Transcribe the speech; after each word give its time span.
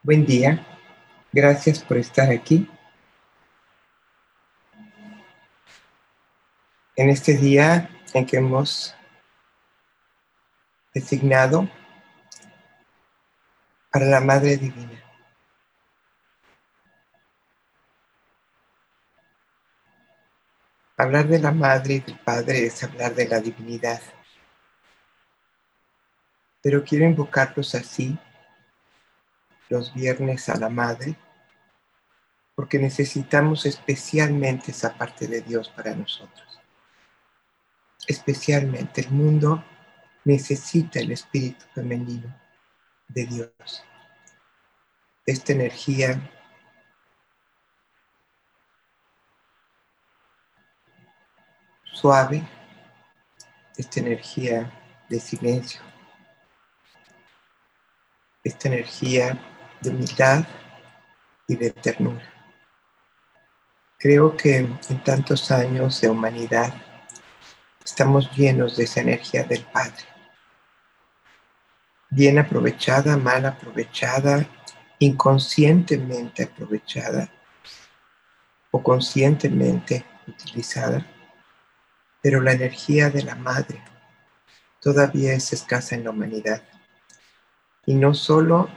Buen 0.00 0.24
día, 0.24 0.64
gracias 1.32 1.82
por 1.82 1.96
estar 1.96 2.30
aquí. 2.30 2.70
En 6.94 7.10
este 7.10 7.36
día 7.36 7.90
en 8.14 8.24
que 8.24 8.36
hemos 8.36 8.94
designado 10.94 11.68
para 13.90 14.06
la 14.06 14.20
Madre 14.20 14.56
Divina. 14.56 15.02
Hablar 20.96 21.26
de 21.26 21.40
la 21.40 21.50
Madre 21.50 21.94
y 21.94 22.00
del 22.00 22.18
Padre 22.20 22.66
es 22.66 22.84
hablar 22.84 23.16
de 23.16 23.26
la 23.26 23.40
divinidad. 23.40 24.00
Pero 26.62 26.84
quiero 26.84 27.04
invocarlos 27.04 27.74
así 27.74 28.16
los 29.68 29.92
viernes 29.94 30.48
a 30.48 30.56
la 30.56 30.68
Madre, 30.68 31.16
porque 32.54 32.78
necesitamos 32.78 33.66
especialmente 33.66 34.72
esa 34.72 34.96
parte 34.96 35.26
de 35.26 35.42
Dios 35.42 35.68
para 35.68 35.94
nosotros. 35.94 36.58
Especialmente 38.06 39.02
el 39.02 39.10
mundo 39.10 39.64
necesita 40.24 40.98
el 40.98 41.12
espíritu 41.12 41.64
femenino 41.74 42.34
de 43.08 43.26
Dios. 43.26 43.84
Esta 45.24 45.52
energía 45.52 46.20
suave, 51.92 52.42
esta 53.76 54.00
energía 54.00 54.72
de 55.08 55.20
silencio, 55.20 55.80
esta 58.44 58.68
energía 58.68 59.38
de 59.80 59.90
humildad 59.90 60.44
y 61.46 61.56
de 61.56 61.70
ternura. 61.70 62.34
Creo 63.98 64.36
que 64.36 64.58
en 64.58 65.02
tantos 65.04 65.50
años 65.50 66.00
de 66.00 66.08
humanidad 66.08 66.72
estamos 67.84 68.30
llenos 68.36 68.76
de 68.76 68.84
esa 68.84 69.00
energía 69.00 69.42
del 69.44 69.64
Padre. 69.64 70.04
Bien 72.10 72.38
aprovechada, 72.38 73.16
mal 73.16 73.44
aprovechada, 73.44 74.46
inconscientemente 74.98 76.44
aprovechada 76.44 77.30
o 78.70 78.82
conscientemente 78.82 80.04
utilizada, 80.26 81.06
pero 82.22 82.40
la 82.40 82.52
energía 82.52 83.10
de 83.10 83.22
la 83.22 83.34
Madre 83.34 83.82
todavía 84.80 85.32
es 85.32 85.52
escasa 85.52 85.94
en 85.94 86.04
la 86.04 86.10
humanidad. 86.10 86.62
Y 87.86 87.94
no 87.94 88.14
solo 88.14 88.68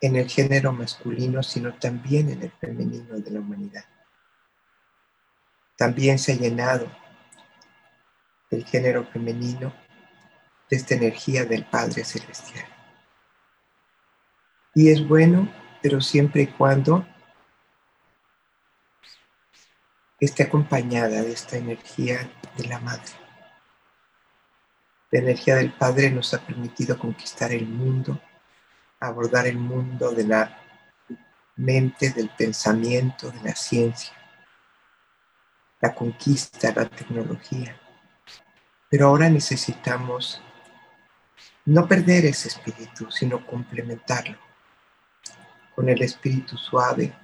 en 0.00 0.16
el 0.16 0.28
género 0.28 0.72
masculino, 0.72 1.42
sino 1.42 1.74
también 1.74 2.30
en 2.30 2.42
el 2.42 2.50
femenino 2.52 3.18
de 3.18 3.30
la 3.30 3.40
humanidad. 3.40 3.84
También 5.76 6.18
se 6.18 6.32
ha 6.32 6.36
llenado 6.36 6.90
el 8.50 8.64
género 8.64 9.04
femenino 9.04 9.72
de 10.68 10.76
esta 10.76 10.94
energía 10.94 11.44
del 11.44 11.64
Padre 11.64 12.04
Celestial. 12.04 12.66
Y 14.74 14.90
es 14.90 15.06
bueno, 15.06 15.52
pero 15.82 16.00
siempre 16.00 16.42
y 16.42 16.46
cuando 16.46 17.06
esté 20.18 20.44
acompañada 20.44 21.22
de 21.22 21.32
esta 21.32 21.56
energía 21.56 22.30
de 22.56 22.66
la 22.66 22.78
Madre. 22.78 23.12
La 25.10 25.20
energía 25.20 25.56
del 25.56 25.72
Padre 25.72 26.10
nos 26.10 26.32
ha 26.34 26.40
permitido 26.40 26.98
conquistar 26.98 27.52
el 27.52 27.66
mundo 27.66 28.20
abordar 29.00 29.46
el 29.46 29.56
mundo 29.56 30.10
de 30.12 30.24
la 30.24 30.58
mente, 31.56 32.10
del 32.10 32.28
pensamiento, 32.30 33.30
de 33.30 33.40
la 33.42 33.54
ciencia, 33.54 34.12
la 35.80 35.94
conquista, 35.94 36.72
la 36.74 36.88
tecnología. 36.88 37.80
Pero 38.90 39.08
ahora 39.08 39.28
necesitamos 39.28 40.42
no 41.64 41.86
perder 41.88 42.26
ese 42.26 42.48
espíritu, 42.48 43.10
sino 43.10 43.46
complementarlo 43.46 44.38
con 45.74 45.88
el 45.88 46.02
espíritu 46.02 46.56
suave, 46.58 47.14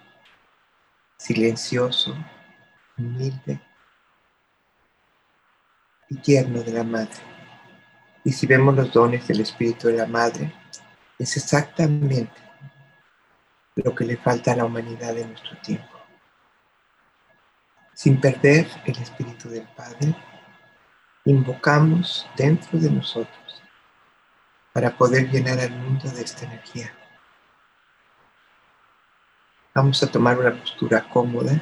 silencioso, 1.16 2.16
humilde 2.96 3.60
y 6.08 6.16
tierno 6.16 6.62
de 6.62 6.72
la 6.72 6.84
madre. 6.84 7.18
Y 8.24 8.32
si 8.32 8.46
vemos 8.46 8.74
los 8.74 8.92
dones 8.92 9.26
del 9.28 9.40
espíritu 9.40 9.88
de 9.88 9.94
la 9.94 10.06
madre, 10.06 10.52
es 11.18 11.36
exactamente 11.36 12.34
lo 13.76 13.94
que 13.94 14.04
le 14.04 14.16
falta 14.16 14.52
a 14.52 14.56
la 14.56 14.64
humanidad 14.64 15.16
en 15.16 15.30
nuestro 15.30 15.56
tiempo. 15.58 15.96
Sin 17.94 18.20
perder 18.20 18.66
el 18.84 18.96
Espíritu 18.98 19.48
del 19.48 19.66
Padre, 19.68 20.14
invocamos 21.24 22.28
dentro 22.36 22.78
de 22.78 22.90
nosotros 22.90 23.62
para 24.72 24.96
poder 24.96 25.30
llenar 25.30 25.58
al 25.58 25.70
mundo 25.70 26.10
de 26.10 26.22
esta 26.22 26.44
energía. 26.44 26.92
Vamos 29.74 30.02
a 30.02 30.10
tomar 30.10 30.38
una 30.38 30.54
postura 30.54 31.08
cómoda 31.08 31.60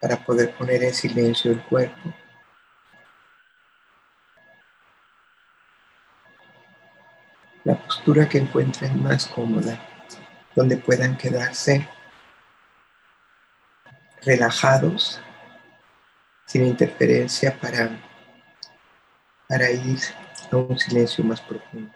para 0.00 0.16
poder 0.16 0.54
poner 0.54 0.82
en 0.82 0.94
silencio 0.94 1.52
el 1.52 1.62
cuerpo 1.62 2.12
la 7.64 7.76
postura 7.76 8.28
que 8.28 8.38
encuentren 8.38 9.02
más 9.02 9.26
cómoda, 9.26 9.78
donde 10.54 10.76
puedan 10.76 11.16
quedarse 11.16 11.88
relajados, 14.24 15.20
sin 16.46 16.66
interferencia 16.66 17.58
para, 17.58 17.90
para 19.48 19.70
ir 19.70 19.98
a 20.50 20.56
un 20.56 20.78
silencio 20.78 21.24
más 21.24 21.40
profundo. 21.40 21.92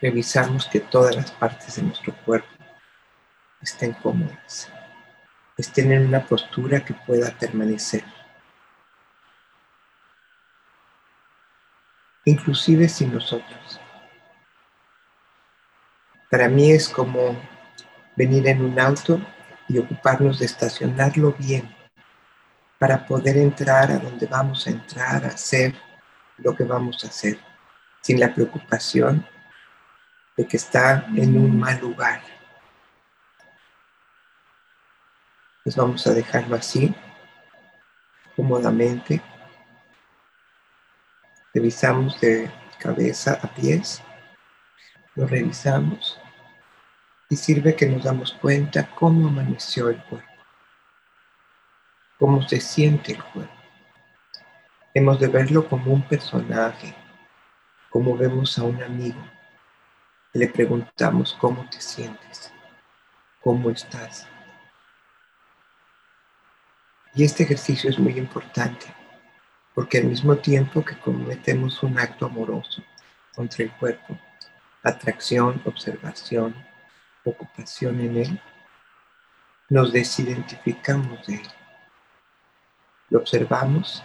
Revisamos 0.00 0.66
que 0.66 0.80
todas 0.80 1.16
las 1.16 1.30
partes 1.30 1.76
de 1.76 1.82
nuestro 1.82 2.14
cuerpo 2.24 2.48
estén 3.60 3.92
cómodas, 3.92 4.70
estén 5.56 5.92
en 5.92 6.06
una 6.06 6.24
postura 6.24 6.84
que 6.84 6.94
pueda 6.94 7.30
permanecer. 7.38 8.04
Inclusive 12.24 12.88
sin 12.88 13.12
nosotros. 13.12 13.80
Para 16.30 16.48
mí 16.48 16.70
es 16.70 16.88
como 16.88 17.36
venir 18.16 18.46
en 18.48 18.64
un 18.64 18.78
auto 18.78 19.20
y 19.68 19.78
ocuparnos 19.78 20.38
de 20.38 20.46
estacionarlo 20.46 21.32
bien 21.38 21.74
para 22.78 23.06
poder 23.06 23.36
entrar 23.36 23.90
a 23.90 23.98
donde 23.98 24.26
vamos 24.26 24.66
a 24.66 24.70
entrar, 24.70 25.24
a 25.24 25.28
hacer 25.28 25.74
lo 26.38 26.56
que 26.56 26.64
vamos 26.64 27.04
a 27.04 27.08
hacer, 27.08 27.38
sin 28.00 28.18
la 28.18 28.34
preocupación 28.34 29.26
de 30.36 30.46
que 30.46 30.56
está 30.56 31.06
en 31.14 31.36
un 31.36 31.58
mal 31.58 31.78
lugar. 31.80 32.22
Pues 35.62 35.76
vamos 35.76 36.06
a 36.06 36.12
dejarlo 36.12 36.56
así, 36.56 36.94
cómodamente, 38.34 39.22
Revisamos 41.54 42.18
de 42.18 42.50
cabeza 42.78 43.38
a 43.42 43.54
pies, 43.54 44.02
lo 45.14 45.26
revisamos 45.26 46.18
y 47.28 47.36
sirve 47.36 47.76
que 47.76 47.84
nos 47.84 48.04
damos 48.04 48.32
cuenta 48.32 48.88
cómo 48.94 49.28
amaneció 49.28 49.90
el 49.90 50.02
cuerpo, 50.04 50.32
cómo 52.18 52.40
se 52.48 52.58
siente 52.58 53.12
el 53.12 53.22
cuerpo. 53.22 53.52
Hemos 54.94 55.20
de 55.20 55.28
verlo 55.28 55.68
como 55.68 55.92
un 55.92 56.00
personaje, 56.08 56.94
como 57.90 58.16
vemos 58.16 58.58
a 58.58 58.62
un 58.62 58.82
amigo. 58.82 59.22
Le 60.32 60.48
preguntamos 60.48 61.36
cómo 61.38 61.68
te 61.68 61.82
sientes, 61.82 62.50
cómo 63.42 63.68
estás. 63.68 64.26
Y 67.14 67.24
este 67.24 67.42
ejercicio 67.42 67.90
es 67.90 67.98
muy 67.98 68.16
importante 68.16 69.01
porque 69.74 69.98
al 69.98 70.04
mismo 70.04 70.36
tiempo 70.36 70.84
que 70.84 70.98
cometemos 70.98 71.82
un 71.82 71.98
acto 71.98 72.26
amoroso 72.26 72.82
contra 73.34 73.64
el 73.64 73.72
cuerpo, 73.72 74.18
atracción, 74.82 75.62
observación, 75.64 76.54
ocupación 77.24 78.00
en 78.00 78.16
él, 78.16 78.40
nos 79.68 79.92
desidentificamos 79.92 81.26
de 81.26 81.36
él. 81.36 81.48
Lo 83.08 83.20
observamos 83.20 84.04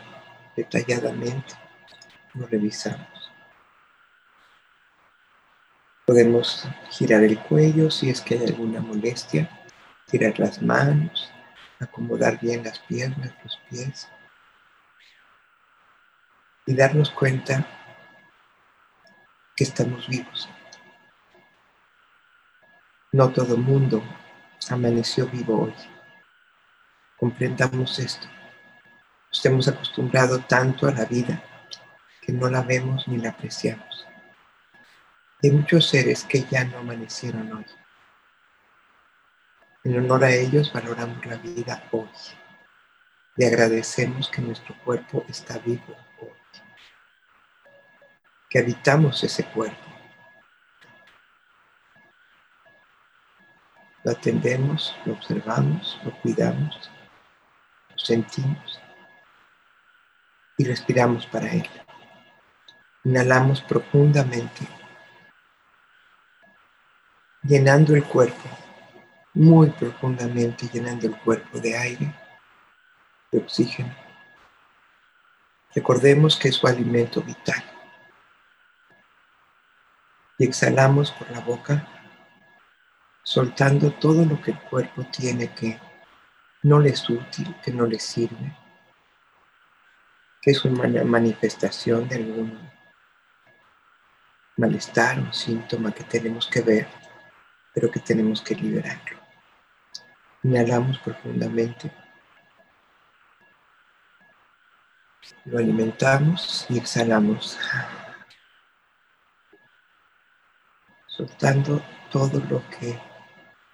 detalladamente, 0.55 1.55
lo 2.33 2.47
revisamos. 2.47 3.31
Podemos 6.05 6.65
girar 6.89 7.23
el 7.23 7.37
cuello 7.39 7.91
si 7.91 8.09
es 8.09 8.21
que 8.21 8.35
hay 8.35 8.45
alguna 8.45 8.79
molestia, 8.79 9.49
tirar 10.05 10.39
las 10.39 10.61
manos, 10.61 11.29
acomodar 11.81 12.39
bien 12.39 12.63
las 12.63 12.79
piernas, 12.79 13.33
los 13.43 13.59
pies 13.69 14.07
y 16.67 16.75
darnos 16.75 17.09
cuenta 17.11 17.65
que 19.55 19.63
estamos 19.63 20.07
vivos, 20.07 20.49
No 23.13 23.31
todo 23.31 23.57
mundo 23.57 24.03
amaneció 24.69 25.27
vivo 25.27 25.63
hoy. 25.63 25.73
Comprendamos 27.17 27.97
esto. 27.99 28.27
Nos 29.29 29.45
hemos 29.45 29.67
acostumbrado 29.69 30.39
tanto 30.41 30.87
a 30.87 30.91
la 30.91 31.05
vida 31.05 31.41
que 32.21 32.33
no 32.33 32.49
la 32.49 32.61
vemos 32.61 33.07
ni 33.07 33.17
la 33.17 33.29
apreciamos. 33.29 34.05
Hay 35.41 35.51
muchos 35.51 35.87
seres 35.87 36.25
que 36.25 36.43
ya 36.43 36.65
no 36.65 36.79
amanecieron 36.79 37.51
hoy. 37.53 37.65
En 39.85 39.97
honor 39.97 40.25
a 40.25 40.31
ellos 40.31 40.73
valoramos 40.73 41.25
la 41.25 41.37
vida 41.37 41.87
hoy 41.91 42.09
y 43.37 43.45
agradecemos 43.45 44.29
que 44.29 44.41
nuestro 44.41 44.75
cuerpo 44.83 45.23
está 45.29 45.57
vivo 45.59 45.95
que 48.49 48.59
habitamos 48.59 49.23
ese 49.23 49.45
cuerpo. 49.45 49.88
Lo 54.03 54.11
atendemos, 54.11 54.95
lo 55.05 55.13
observamos, 55.13 55.99
lo 56.03 56.11
cuidamos, 56.21 56.89
lo 57.89 57.97
sentimos 57.97 58.79
y 60.57 60.63
respiramos 60.63 61.25
para 61.27 61.51
él. 61.51 61.69
Inhalamos 63.03 63.61
profundamente, 63.61 64.65
llenando 67.44 67.95
el 67.95 68.03
cuerpo, 68.05 68.49
muy 69.33 69.69
profundamente 69.71 70.67
llenando 70.67 71.07
el 71.07 71.17
cuerpo 71.19 71.59
de 71.59 71.77
aire 71.77 72.13
de 73.31 73.39
oxígeno. 73.39 73.94
Recordemos 75.75 76.38
que 76.38 76.47
es 76.49 76.55
su 76.55 76.65
alimento 76.65 77.21
vital. 77.21 77.63
Y 80.37 80.45
exhalamos 80.45 81.11
por 81.11 81.29
la 81.31 81.39
boca, 81.39 81.87
soltando 83.23 83.91
todo 83.91 84.25
lo 84.25 84.41
que 84.41 84.51
el 84.51 84.59
cuerpo 84.59 85.03
tiene 85.05 85.53
que 85.53 85.79
no 86.63 86.79
le 86.79 86.89
es 86.89 87.09
útil, 87.09 87.55
que 87.63 87.71
no 87.71 87.85
le 87.85 87.99
sirve, 87.99 88.55
que 90.41 90.51
es 90.51 90.63
una 90.65 91.03
manifestación 91.03 92.07
de 92.07 92.15
algún 92.15 92.69
malestar 94.57 95.19
o 95.19 95.31
síntoma 95.31 95.91
que 95.91 96.03
tenemos 96.03 96.47
que 96.47 96.61
ver, 96.61 96.87
pero 97.73 97.91
que 97.91 97.99
tenemos 97.99 98.41
que 98.41 98.55
liberarlo. 98.55 99.19
Inhalamos 100.43 100.97
profundamente. 100.99 101.91
Lo 105.45 105.59
alimentamos 105.59 106.65
y 106.69 106.77
exhalamos, 106.77 107.57
soltando 111.17 111.81
todo 112.11 112.39
lo 112.47 112.63
que 112.69 112.99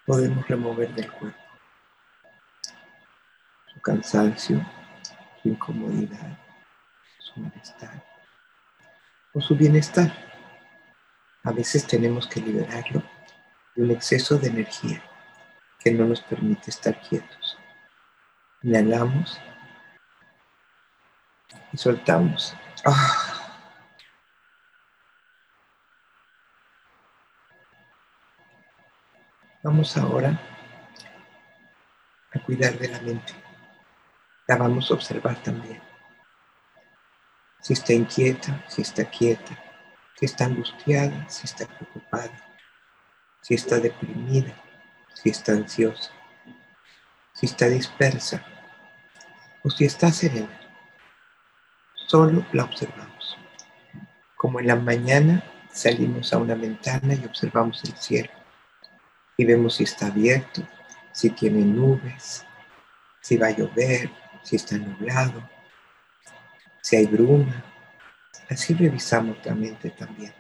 podemos 0.06 0.48
remover 0.48 0.94
del 0.95 1.12
cuerpo. 1.12 1.38
Su 3.74 3.81
cansancio, 3.81 4.66
su 5.42 5.50
incomodidad, 5.50 6.38
su 7.19 7.42
malestar 7.42 8.01
o 9.34 9.42
su 9.42 9.56
bienestar. 9.57 10.12
A 11.44 11.51
veces 11.51 11.86
tenemos 11.86 12.28
que 12.28 12.40
liberarlo 12.40 13.04
de 13.75 13.84
un 13.84 13.92
exceso 13.92 14.38
de 14.38 14.48
energía 14.48 15.04
que 15.80 15.92
no 15.92 16.06
nos 16.06 16.22
permite 16.22 16.69
estar 16.69 16.98
quietos. 17.01 17.57
Inhalamos 18.62 19.38
y 21.74 21.78
soltamos. 21.78 22.56
Ah. 22.86 23.33
Vamos 29.63 29.95
ahora 29.95 30.38
a 32.33 32.39
cuidar 32.39 32.77
de 32.77 32.89
la 32.89 33.00
mente. 33.00 33.33
La 34.45 34.57
vamos 34.57 34.92
a 34.92 34.94
observar 34.94 35.42
también. 35.42 35.81
Si 37.62 37.71
está 37.71 37.94
inquieta, 37.94 38.62
si 38.68 38.81
está 38.81 39.06
quieta, 39.06 39.57
si 40.19 40.25
está 40.25 40.45
angustiada, 40.48 41.30
si 41.30 41.45
está 41.45 41.65
preocupada, 41.65 42.33
si 43.42 43.54
está 43.54 43.80
deprimida, 43.80 44.54
si 45.13 45.30
está 45.30 45.54
ansiosa, 45.54 46.12
si 47.31 47.45
está 47.45 47.69
dispersa 47.69 48.45
o 49.63 49.69
si 49.69 49.86
está 49.86 50.12
serena 50.12 50.60
solo 52.07 52.45
la 52.51 52.65
observamos. 52.65 53.38
Como 54.36 54.60
en 54.60 54.68
la 54.68 54.75
mañana 54.75 55.42
salimos 55.71 56.33
a 56.33 56.38
una 56.38 56.56
ventana 56.56 57.13
y 57.13 57.24
observamos 57.24 57.81
el 57.86 57.95
cielo 57.95 58.43
y 59.44 59.45
vemos 59.45 59.75
si 59.75 59.84
está 59.84 60.07
abierto, 60.07 60.66
si 61.12 61.30
tiene 61.30 61.66
nubes, 61.66 62.45
si 63.19 63.36
va 63.36 63.48
a 63.48 63.51
llover, 63.51 64.10
si 64.42 64.56
está 64.56 64.78
nublado, 64.78 65.50
si 66.81 66.95
hay 66.95 67.07
bruma. 67.07 67.62
Así 68.50 68.74
revisamos 68.74 69.38
la 69.45 69.54
mente 69.54 69.90
también. 69.90 70.34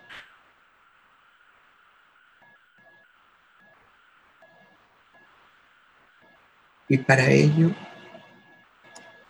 Y 6.87 6.97
para 6.99 7.29
ello, 7.29 7.71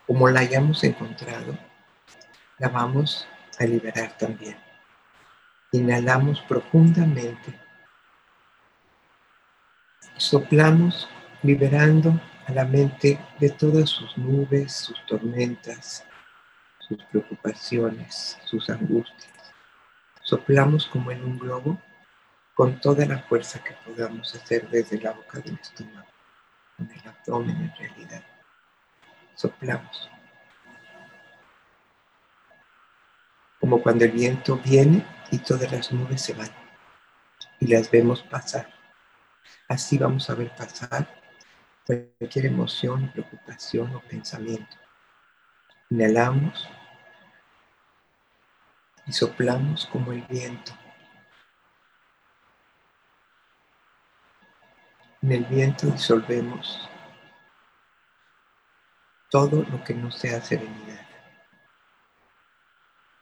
como 0.06 0.30
la 0.30 0.42
hayamos 0.42 0.84
encontrado, 0.84 1.58
la 2.60 2.70
vamos 2.70 3.28
a 3.58 3.66
liberar 3.66 4.16
también. 4.20 4.56
Inhalamos 5.72 6.42
profundamente. 6.42 7.63
Soplamos 10.18 11.10
liberando 11.42 12.20
a 12.48 12.52
la 12.52 12.66
mente 12.66 13.20
de 13.40 13.50
todas 13.50 13.90
sus 13.90 14.18
nubes, 14.18 14.74
sus 14.74 15.06
tormentas, 15.06 16.06
sus 16.80 17.04
preocupaciones, 17.06 18.38
sus 18.46 18.70
angustias. 18.70 19.54
Soplamos 20.22 20.88
como 20.88 21.12
en 21.12 21.24
un 21.24 21.38
globo 21.38 21.82
con 22.54 22.80
toda 22.80 23.06
la 23.06 23.20
fuerza 23.20 23.64
que 23.64 23.74
podamos 23.86 24.34
hacer 24.36 24.70
desde 24.70 25.02
la 25.02 25.12
boca 25.12 25.40
del 25.40 25.60
estómago, 25.60 26.08
en 26.78 26.92
el 26.92 27.08
abdomen 27.08 27.58
en 27.58 27.76
realidad. 27.76 28.24
Soplamos. 29.36 30.10
como 33.64 33.82
cuando 33.82 34.04
el 34.04 34.12
viento 34.12 34.58
viene 34.58 35.06
y 35.32 35.38
todas 35.38 35.72
las 35.72 35.90
nubes 35.94 36.22
se 36.22 36.34
van 36.34 36.50
y 37.62 37.68
las 37.68 37.90
vemos 37.90 38.22
pasar. 38.22 38.68
Así 39.68 39.98
vamos 39.98 40.30
a 40.30 40.36
ver 40.36 40.54
pasar 40.56 41.08
cualquier 41.86 42.46
emoción, 42.46 43.12
preocupación 43.12 43.96
o 43.96 44.02
pensamiento. 44.02 44.78
Inhalamos 45.90 46.70
y 49.06 49.14
soplamos 49.14 49.86
como 49.88 50.12
el 50.12 50.22
viento. 50.24 50.74
En 55.22 55.32
el 55.32 55.46
viento 55.46 55.88
disolvemos 55.88 56.90
todo 59.30 59.64
lo 59.64 59.84
que 59.84 59.94
no 59.94 60.12
sea 60.12 60.42
serenidad. 60.42 61.08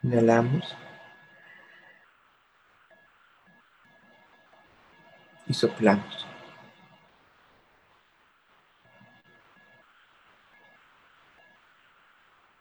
Inhalamos. 0.04 0.76
Y 5.48 5.54
soplamos. 5.54 6.28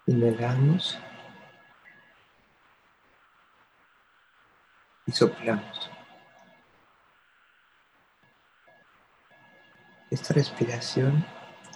Inhalamos. 0.07 0.99
Y 5.07 5.13
soplamos. 5.13 5.91
Esta 10.11 10.35
respiración 10.35 11.25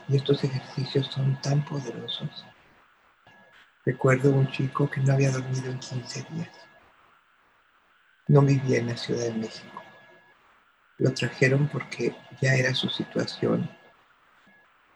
y 0.08 0.16
estos 0.16 0.42
ejercicios 0.42 1.06
son 1.06 1.40
tan 1.40 1.64
poderosos 1.64 2.44
Recuerdo 3.86 4.30
un 4.30 4.50
chico 4.50 4.88
que 4.90 5.02
no 5.02 5.12
había 5.12 5.30
dormido 5.30 5.70
en 5.70 5.78
15 5.78 6.26
días. 6.30 6.48
No 8.28 8.40
vivía 8.40 8.78
en 8.78 8.86
la 8.86 8.96
Ciudad 8.96 9.24
de 9.24 9.34
México. 9.34 9.83
Lo 10.98 11.12
trajeron 11.12 11.68
porque 11.68 12.14
ya 12.40 12.54
era 12.54 12.74
su 12.74 12.88
situación 12.88 13.68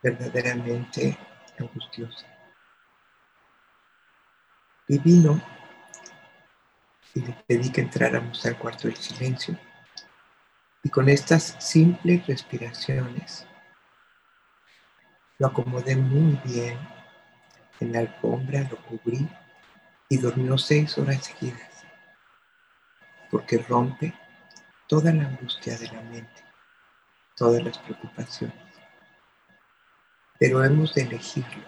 verdaderamente 0.03 1.19
angustiosa. 1.59 2.27
Y 4.87 4.99
vino 4.99 5.41
y 7.15 7.21
le 7.21 7.33
pedí 7.47 7.71
que 7.71 7.81
entráramos 7.81 8.45
al 8.47 8.57
cuarto 8.57 8.89
del 8.89 8.97
silencio. 8.97 9.59
Y 10.83 10.89
con 10.91 11.09
estas 11.09 11.57
simples 11.59 12.27
respiraciones 12.27 13.47
lo 15.39 15.49
acomodé 15.49 15.97
muy 15.97 16.39
bien 16.45 16.79
en 17.81 17.93
la 17.93 18.01
alfombra, 18.01 18.67
lo 18.71 18.77
cubrí 18.83 19.29
y 20.09 20.17
durmió 20.19 20.59
seis 20.59 20.97
horas 20.99 21.25
seguidas, 21.25 21.85
porque 23.31 23.59
rompe 23.59 24.15
toda 24.89 25.13
la 25.13 25.25
angustia 25.25 25.79
de 25.79 25.87
la 25.89 26.03
mente 26.03 26.49
todas 27.39 27.63
las 27.63 27.79
preocupaciones. 27.79 28.57
Pero 30.39 30.63
hemos 30.65 30.93
de 30.95 31.03
elegirlo. 31.03 31.65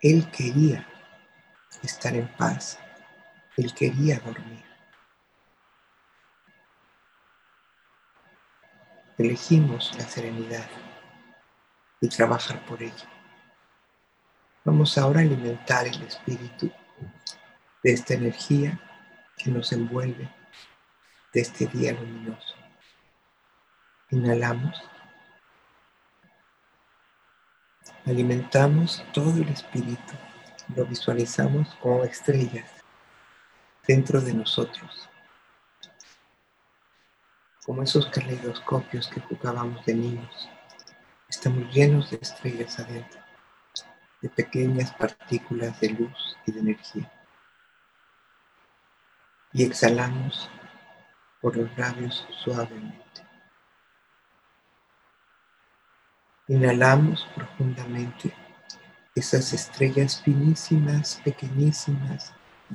Él 0.00 0.28
quería 0.30 0.86
estar 1.82 2.16
en 2.16 2.26
paz. 2.36 2.78
Él 3.56 3.72
quería 3.74 4.18
dormir. 4.20 4.64
Elegimos 9.18 9.94
la 9.98 10.04
serenidad 10.04 10.68
y 12.00 12.08
trabajar 12.08 12.64
por 12.66 12.82
ello. 12.82 13.08
Vamos 14.64 14.98
ahora 14.98 15.20
a 15.20 15.22
alimentar 15.22 15.86
el 15.86 16.02
espíritu 16.02 16.70
de 17.82 17.92
esta 17.92 18.14
energía 18.14 18.78
que 19.36 19.50
nos 19.50 19.72
envuelve 19.72 20.28
de 21.36 21.42
este 21.42 21.66
día 21.66 21.92
luminoso. 21.92 22.54
Inhalamos. 24.10 24.82
Alimentamos 28.06 29.04
todo 29.12 29.42
el 29.42 29.50
espíritu. 29.50 30.14
Lo 30.74 30.86
visualizamos 30.86 31.74
como 31.82 32.04
estrellas 32.04 32.70
dentro 33.86 34.22
de 34.22 34.32
nosotros. 34.32 35.10
Como 37.66 37.82
esos 37.82 38.06
caleidoscopios 38.06 39.06
que 39.08 39.20
jugábamos 39.20 39.84
de 39.84 39.94
niños. 39.94 40.48
Estamos 41.28 41.70
llenos 41.70 42.12
de 42.12 42.18
estrellas 42.22 42.78
adentro, 42.78 43.20
de 44.22 44.30
pequeñas 44.30 44.90
partículas 44.94 45.78
de 45.80 45.90
luz 45.90 46.38
y 46.46 46.52
de 46.52 46.60
energía. 46.60 47.12
Y 49.52 49.64
exhalamos 49.64 50.48
por 51.46 51.56
los 51.56 51.78
labios 51.78 52.26
suavemente. 52.42 53.22
Inhalamos 56.48 57.24
profundamente 57.36 58.34
esas 59.14 59.52
estrellas 59.52 60.20
finísimas, 60.24 61.20
pequeñísimas, 61.24 62.34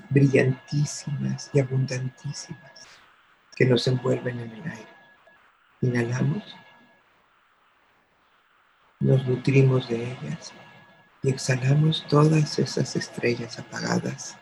brillantísimas 0.09 1.49
y 1.51 1.59
abundantísimas 1.59 2.87
que 3.57 3.65
nos 3.65 3.85
envuelven 3.89 4.39
en 4.39 4.51
el 4.53 4.63
aire. 4.63 4.95
Inhalamos, 5.81 6.55
nos 9.01 9.27
nutrimos 9.27 9.89
de 9.89 10.13
ellas 10.13 10.53
y 11.23 11.29
exhalamos 11.29 12.07
todas 12.07 12.57
esas 12.57 12.95
estrellas 12.95 13.59
apagadas 13.59 14.37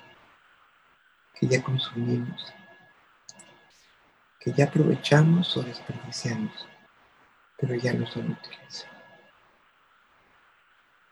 que 1.34 1.48
ya 1.48 1.64
consumimos, 1.64 2.54
que 4.40 4.54
ya 4.54 4.66
aprovechamos 4.66 5.56
o 5.58 5.64
desperdiciamos, 5.64 6.68
pero 7.58 7.76
ya 7.76 7.94
no 7.94 8.06
son 8.08 8.32
útiles 8.32 8.88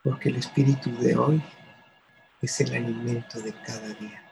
porque 0.07 0.29
el 0.29 0.37
espíritu 0.37 0.95
de 0.99 1.17
hoy 1.17 1.43
es 2.41 2.61
el 2.61 2.73
alimento 2.73 3.41
de 3.41 3.53
cada 3.61 3.89
día, 3.89 4.23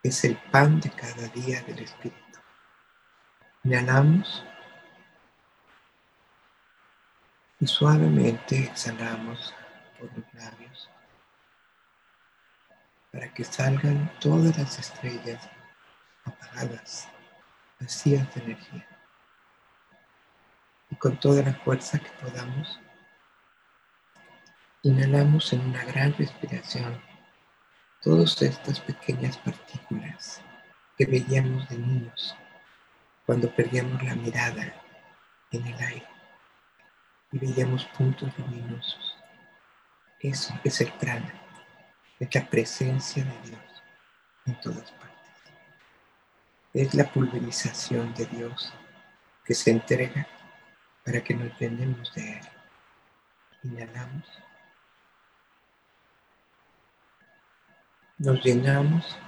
es 0.00 0.24
el 0.24 0.36
pan 0.36 0.78
de 0.78 0.90
cada 0.90 1.26
día 1.28 1.60
del 1.62 1.80
espíritu. 1.80 2.38
Inhalamos 3.64 4.44
y 7.58 7.66
suavemente 7.66 8.62
exhalamos 8.62 9.52
por 9.98 10.16
los 10.16 10.34
labios 10.34 10.88
para 13.10 13.34
que 13.34 13.42
salgan 13.42 14.08
todas 14.20 14.56
las 14.56 14.78
estrellas 14.78 15.50
apagadas, 16.24 17.08
vacías 17.80 18.32
de 18.34 18.42
energía. 18.42 18.86
Y 20.90 20.96
con 20.96 21.18
toda 21.18 21.42
la 21.42 21.54
fuerza 21.54 21.98
que 21.98 22.10
podamos, 22.22 22.80
Inhalamos 24.82 25.52
en 25.52 25.60
una 25.60 25.84
gran 25.84 26.14
respiración 26.14 27.02
todas 28.00 28.40
estas 28.40 28.80
pequeñas 28.80 29.36
partículas 29.36 30.40
que 30.96 31.04
veíamos 31.04 31.68
de 31.68 31.76
niños 31.76 32.34
cuando 33.26 33.54
perdíamos 33.54 34.02
la 34.02 34.14
mirada 34.14 34.72
en 35.50 35.66
el 35.66 35.78
aire 35.82 36.08
y 37.30 37.38
veíamos 37.40 37.84
puntos 37.84 38.32
luminosos. 38.38 39.18
Eso 40.18 40.58
es 40.64 40.80
el 40.80 40.90
prana, 40.92 41.34
es 42.18 42.34
la 42.34 42.48
presencia 42.48 43.22
de 43.22 43.50
Dios 43.50 43.82
en 44.46 44.58
todas 44.62 44.90
partes. 44.92 45.09
Es 46.72 46.94
la 46.94 47.04
pulverización 47.04 48.14
de 48.14 48.26
Dios 48.26 48.72
que 49.44 49.54
se 49.54 49.70
entrega 49.70 50.26
para 51.04 51.22
que 51.22 51.34
nos 51.34 51.58
llenemos 51.58 52.12
de 52.14 52.38
Él. 52.38 52.48
Inhalamos. 53.64 54.24
nos 58.20 58.44
llenamos, 58.44 59.18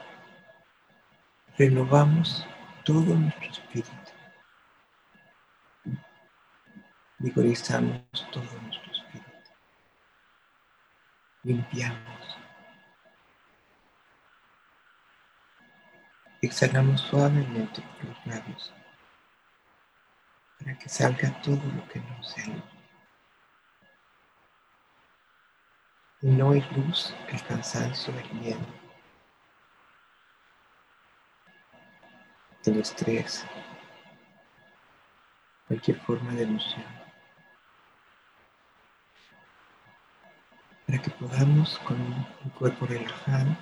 renovamos 1.56 2.46
todo 2.84 3.14
nuestro 3.14 3.50
espíritu, 3.50 4.12
vigorizamos 7.18 8.02
todo 8.30 8.44
nuestro 8.60 8.92
espíritu, 8.92 9.50
limpiamos, 11.42 12.36
exhalamos 16.42 17.00
suavemente 17.02 17.80
por 17.80 18.04
los 18.04 18.26
labios 18.26 18.74
para 20.58 20.76
que 20.78 20.88
salga 20.88 21.40
todo 21.40 21.62
lo 21.74 21.88
que 21.88 22.00
no 22.00 22.22
sale. 22.22 22.62
Y 26.20 26.26
no 26.26 26.50
hay 26.50 26.60
luz, 26.76 27.14
el 27.28 27.42
cansancio, 27.44 28.14
el 28.16 28.34
miedo 28.34 28.66
del 32.64 32.78
estrés, 32.78 33.44
cualquier 35.66 35.98
forma 36.02 36.32
de 36.32 36.44
emoción, 36.44 36.84
para 40.86 41.02
que 41.02 41.10
podamos 41.10 41.76
con 41.80 42.00
un 42.00 42.50
cuerpo 42.56 42.86
relajado, 42.86 43.56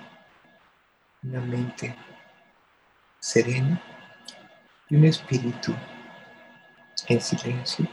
una 1.23 1.39
mente 1.39 1.95
serena 3.21 3.79
y 4.89 4.95
un 4.95 5.05
espíritu 5.05 5.75
en 7.07 7.21
silencio, 7.21 7.87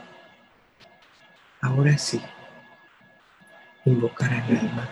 ahora 1.61 1.99
sí, 1.99 2.21
invocar 3.85 4.33
al 4.33 4.57
alma 4.57 4.89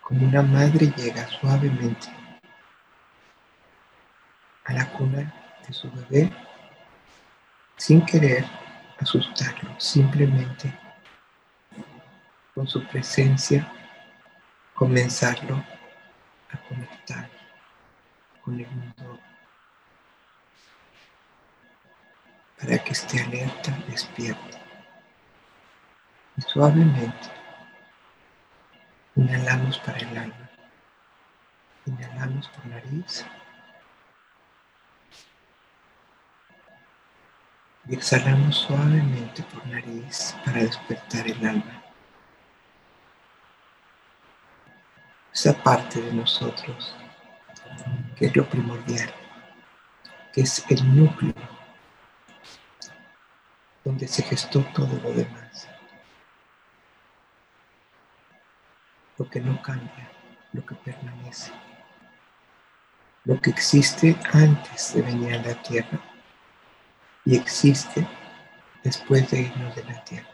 como 0.00 0.26
una 0.26 0.42
madre 0.42 0.92
llega 0.96 1.26
suavemente 1.26 2.06
a 4.64 4.72
la 4.72 4.88
cuna 4.92 5.34
de 5.66 5.72
su 5.72 5.90
bebé 5.90 6.30
sin 7.76 8.06
querer 8.06 8.44
asustarlo, 8.98 9.74
simplemente 9.78 10.72
con 12.54 12.68
su 12.68 12.84
presencia 12.86 13.66
comenzarlo 14.72 15.56
a 16.52 16.58
conectar 16.68 17.39
el 18.58 18.66
mundo 18.66 19.20
para 22.58 22.78
que 22.78 22.92
esté 22.92 23.22
alerta, 23.22 23.76
despierto. 23.88 24.58
Y 26.36 26.42
suavemente 26.42 27.28
inhalamos 29.16 29.78
para 29.78 29.98
el 29.98 30.18
alma. 30.18 30.50
Inhalamos 31.86 32.48
por 32.48 32.66
nariz. 32.66 33.24
y 37.90 37.94
exhalamos 37.94 38.56
suavemente 38.56 39.42
por 39.42 39.66
nariz 39.66 40.36
para 40.44 40.62
despertar 40.62 41.26
el 41.26 41.44
alma. 41.44 41.82
Esa 45.32 45.52
parte 45.60 46.00
de 46.00 46.12
nosotros 46.12 46.94
que 48.16 48.26
es 48.26 48.36
lo 48.36 48.48
primordial, 48.48 49.12
que 50.32 50.42
es 50.42 50.64
el 50.70 50.96
núcleo 50.96 51.34
donde 53.84 54.06
se 54.06 54.22
gestó 54.22 54.60
todo 54.74 55.00
lo 55.02 55.12
demás. 55.12 55.68
Lo 59.16 59.28
que 59.28 59.40
no 59.40 59.60
cambia, 59.62 60.10
lo 60.52 60.64
que 60.64 60.74
permanece, 60.76 61.52
lo 63.24 63.40
que 63.40 63.50
existe 63.50 64.16
antes 64.32 64.94
de 64.94 65.02
venir 65.02 65.34
a 65.34 65.42
la 65.42 65.62
tierra 65.62 66.00
y 67.24 67.36
existe 67.36 68.06
después 68.82 69.30
de 69.30 69.42
irnos 69.42 69.74
de 69.76 69.84
la 69.84 70.04
tierra. 70.04 70.28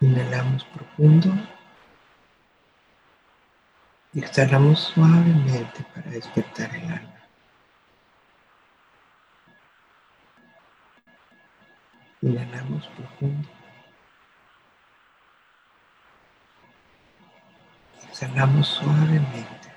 Inhalamos 0.00 0.64
profundo 0.64 1.32
exhalamos 4.20 4.92
suavemente 4.94 5.84
para 5.94 6.10
despertar 6.10 6.74
el 6.74 6.84
alma. 6.84 7.14
Inhalamos 12.22 12.86
profundo. 12.88 13.48
Exhalamos 18.08 18.68
suavemente. 18.68 19.74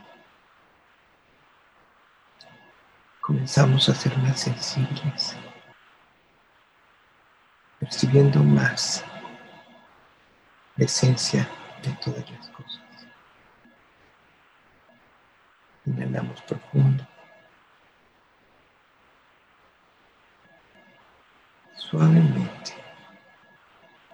Comenzamos 3.19 3.89
a 3.89 3.95
ser 3.95 4.17
más 4.19 4.39
sensibles, 4.39 5.35
percibiendo 7.79 8.41
más 8.41 9.03
la 10.77 10.85
esencia 10.85 11.49
de 11.83 11.91
todas 11.95 12.29
las 12.31 12.49
cosas. 12.51 12.86
Inhalamos 15.87 16.41
profundo. 16.41 17.07
Suavemente 21.77 22.73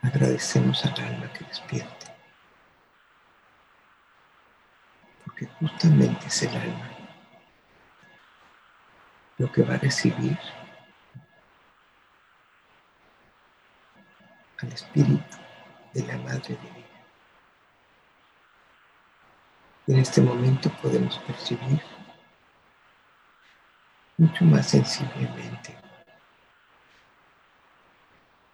agradecemos 0.04 0.86
al 0.86 1.04
alma 1.04 1.34
que 1.34 1.44
despierte, 1.46 2.06
porque 5.26 5.48
justamente 5.60 6.28
es 6.28 6.44
el 6.44 6.56
alma 6.56 6.90
lo 9.40 9.52
que 9.52 9.64
va 9.64 9.74
a 9.74 9.80
recibir 9.80 10.38
al 14.62 14.72
espíritu 14.72 15.38
de 15.94 16.06
la 16.06 16.18
Madre 16.20 16.56
Divina. 16.56 16.84
Y 19.72 19.73
en 19.88 20.00
este 20.00 20.22
momento 20.22 20.70
podemos 20.82 21.18
percibir 21.20 21.82
mucho 24.18 24.46
más 24.46 24.68
sensiblemente. 24.68 25.76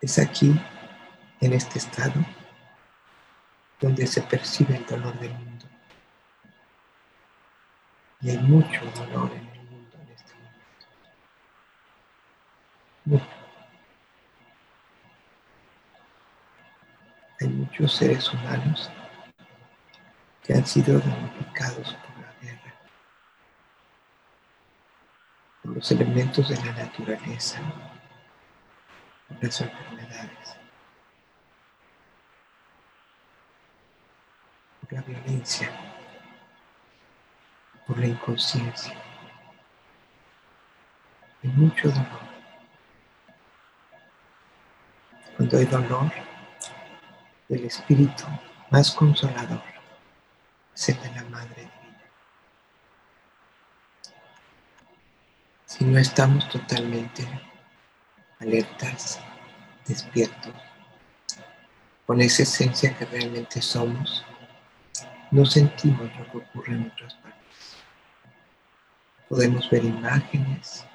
Es 0.02 0.18
aquí, 0.18 0.60
en 1.42 1.54
este 1.54 1.78
estado, 1.78 2.26
donde 3.80 4.08
se 4.08 4.22
percibe 4.22 4.78
el 4.78 4.86
dolor 4.86 5.18
del 5.20 5.34
mundo. 5.34 5.66
Y 8.22 8.32
hay 8.32 8.38
mucho 8.40 8.82
dolor 8.96 9.32
en 9.32 9.48
el 9.48 9.64
mundo 9.70 9.98
en 10.02 10.10
este 10.10 10.34
momento. 10.34 10.86
Mucho. 13.06 13.26
Hay 17.42 17.48
muchos 17.48 17.94
seres 17.94 18.34
humanos 18.34 18.92
que 20.50 20.56
han 20.56 20.66
sido 20.66 20.98
damnificados 20.98 21.94
por 21.94 22.26
la 22.26 22.34
guerra, 22.42 22.74
por 25.62 25.76
los 25.76 25.92
elementos 25.92 26.50
de 26.50 26.56
la 26.56 26.72
naturaleza, 26.72 27.60
por 29.28 29.44
las 29.44 29.62
enfermedades, 29.62 30.58
por 34.82 34.94
la 34.94 35.02
violencia, 35.04 35.70
por 37.86 38.00
la 38.00 38.08
inconsciencia. 38.08 38.96
Hay 41.44 41.50
mucho 41.52 41.90
dolor. 41.90 42.30
Cuando 45.38 45.58
hay 45.60 45.66
dolor, 45.66 46.12
el 47.50 47.66
espíritu 47.66 48.24
más 48.72 48.90
consolador 48.90 49.79
ser 50.80 50.98
de 51.02 51.12
la 51.12 51.24
Madre 51.26 51.56
Divina. 51.58 52.04
Si 55.66 55.84
no 55.84 56.00
estamos 56.00 56.48
totalmente 56.48 57.28
alertas, 58.40 59.20
despiertos, 59.86 60.54
con 62.06 62.22
esa 62.22 62.44
esencia 62.44 62.98
que 62.98 63.04
realmente 63.04 63.62
somos, 63.62 64.26
no 65.32 65.46
sentimos 65.46 66.10
lo 66.18 66.32
que 66.32 66.38
ocurre 66.38 66.74
en 66.74 66.90
otras 66.94 67.14
partes. 67.16 67.76
Podemos 69.28 69.70
ver 69.70 69.84
imágenes, 69.84 70.86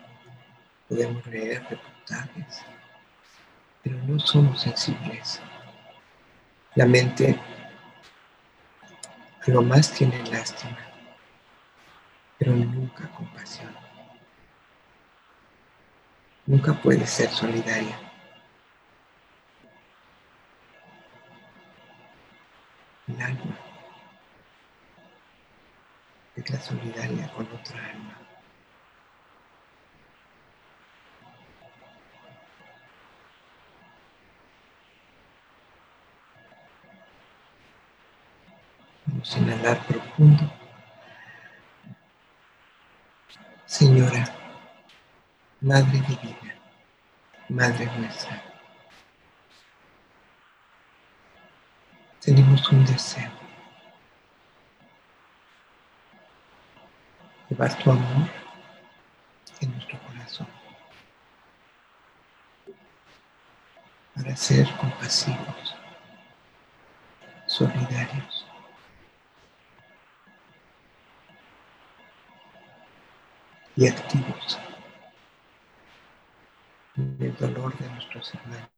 podemos 0.88 1.27
leer 1.27 1.62
reportajes, 1.68 2.62
pero 3.83 3.99
no 4.05 4.18
somos 4.18 4.62
sensibles. 4.62 5.42
La 6.75 6.87
mente 6.87 7.38
lo 9.47 9.63
más 9.63 9.93
tiene 9.93 10.25
lástima, 10.31 10.79
pero 12.39 12.53
nunca 12.53 13.09
compasión. 13.11 13.75
Nunca 16.47 16.73
puede 16.75 17.07
ser 17.07 17.31
solidaria. 17.31 17.99
El 23.07 23.21
alma 23.21 23.59
es 26.37 26.51
la 26.51 26.61
solidaria 26.61 27.29
con 27.33 27.47
otra 27.47 27.87
alma. 27.87 28.24
Vamos 39.25 39.37
a 39.37 39.39
inhalar 39.39 39.87
profundo. 39.87 40.53
Señora, 43.65 44.23
Madre 45.63 45.99
Divina, 46.03 46.55
Madre 47.49 47.87
nuestra, 47.97 48.43
tenemos 52.21 52.69
un 52.71 52.85
deseo. 52.85 53.31
Llevar 57.49 57.73
tu 57.79 57.93
amor 57.93 58.29
en 59.63 59.73
nuestro 59.73 59.99
corazón 60.01 60.49
para 64.15 64.37
ser 64.37 64.71
compasivos, 64.77 65.75
solidarios. 67.47 68.45
Y 73.77 73.89
activos 73.89 74.59
en 76.97 77.17
el 77.21 77.37
dolor 77.37 77.77
de 77.77 77.89
nuestros 77.91 78.33
hermanos, 78.35 78.71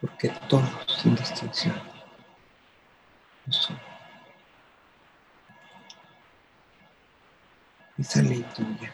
porque 0.00 0.28
todos, 0.48 0.68
sin 1.00 1.14
distinción, 1.14 1.80
no 3.46 3.52
son. 3.52 3.78
Esa 7.98 8.22
ley 8.22 8.44
tuya 8.56 8.92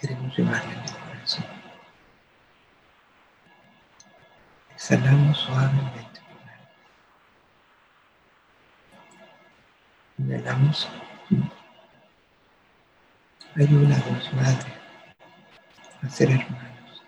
queremos 0.00 0.36
llevarla 0.36 0.72
en 0.72 0.80
el 0.80 0.92
corazón. 0.92 1.44
Exhalamos 4.74 5.38
suavemente. 5.38 6.13
Inhalamos. 10.18 10.88
Ayúdanos, 13.56 14.32
Madre, 14.34 14.72
a 16.02 16.08
ser 16.08 16.30
hermanos, 16.30 17.02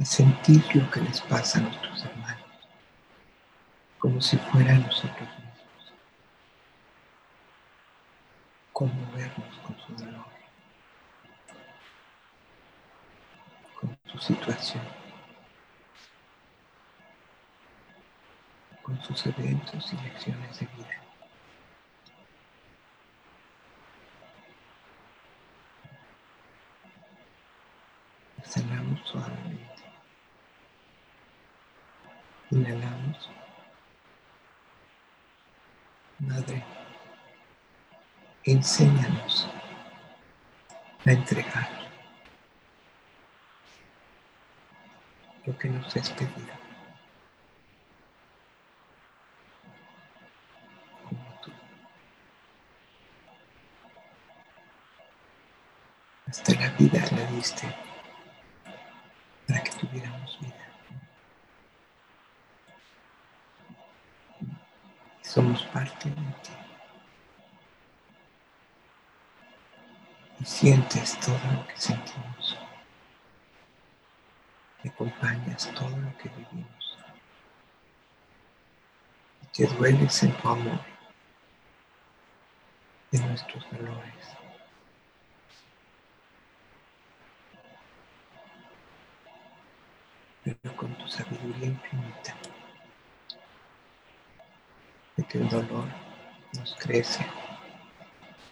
a 0.00 0.04
sentir 0.04 0.64
lo 0.74 0.90
que 0.90 1.00
les 1.00 1.20
pasa 1.22 1.58
a 1.58 1.62
nuestros 1.62 2.04
hermanos, 2.04 2.50
como 3.98 4.20
si 4.20 4.36
fueran 4.36 4.82
nosotros 4.82 5.28
mismos, 5.38 5.94
conmovernos 8.72 9.58
con 9.64 9.78
su 9.78 10.04
dolor, 10.04 10.26
con 13.80 13.96
su 14.06 14.18
situación. 14.18 15.05
Sus 19.02 19.26
eventos 19.26 19.92
y 19.92 19.96
lecciones 19.96 20.60
de 20.60 20.66
vida. 20.66 21.02
Exhalamos 28.38 29.00
suavemente. 29.08 29.82
Inhalamos. 32.50 33.30
Madre, 36.18 36.64
enséñanos 38.44 39.48
a 41.04 41.12
entregar 41.12 41.68
lo 45.44 45.58
que 45.58 45.68
nos 45.68 45.94
es 45.94 46.10
pedido. 46.10 46.65
Hasta 56.28 56.54
la 56.54 56.70
vida 56.70 57.04
la 57.12 57.24
diste 57.30 57.72
para 59.46 59.62
que 59.62 59.70
tuviéramos 59.70 60.38
vida. 60.40 60.68
Y 65.20 65.24
somos 65.24 65.62
parte 65.66 66.10
de 66.10 66.14
ti. 66.14 66.52
Y 70.40 70.44
sientes 70.44 71.18
todo 71.20 71.38
lo 71.52 71.66
que 71.68 71.76
sentimos. 71.76 72.58
Y 74.82 74.88
acompañas 74.88 75.72
todo 75.74 75.96
lo 75.96 76.18
que 76.18 76.28
vivimos. 76.30 76.98
Y 79.42 79.46
te 79.46 79.66
dueles 79.74 80.22
en 80.24 80.32
tu 80.32 80.48
amor 80.48 80.80
de 83.12 83.18
nuestros 83.20 83.64
dolores. 83.70 84.45
Pero 90.46 90.76
con 90.76 90.94
tu 90.96 91.08
sabiduría 91.08 91.66
infinita, 91.66 92.36
de 95.16 95.24
que 95.24 95.38
el 95.38 95.48
dolor 95.48 95.88
nos 96.52 96.72
crece, 96.76 97.26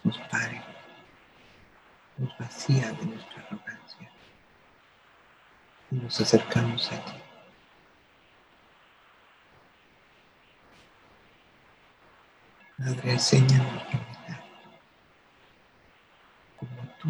nos 0.03 0.17
pare, 0.27 0.61
nos 2.17 2.37
vacía 2.37 2.91
de 2.91 3.05
nuestra 3.05 3.41
arrogancia 3.43 4.11
y 5.89 5.95
nos 5.95 6.19
acercamos 6.19 6.91
a 6.91 7.05
ti. 7.05 7.13
Madre, 12.77 13.11
enséñanos 13.13 13.83
humildad, 13.85 14.41
como 16.57 16.89
tú 16.99 17.09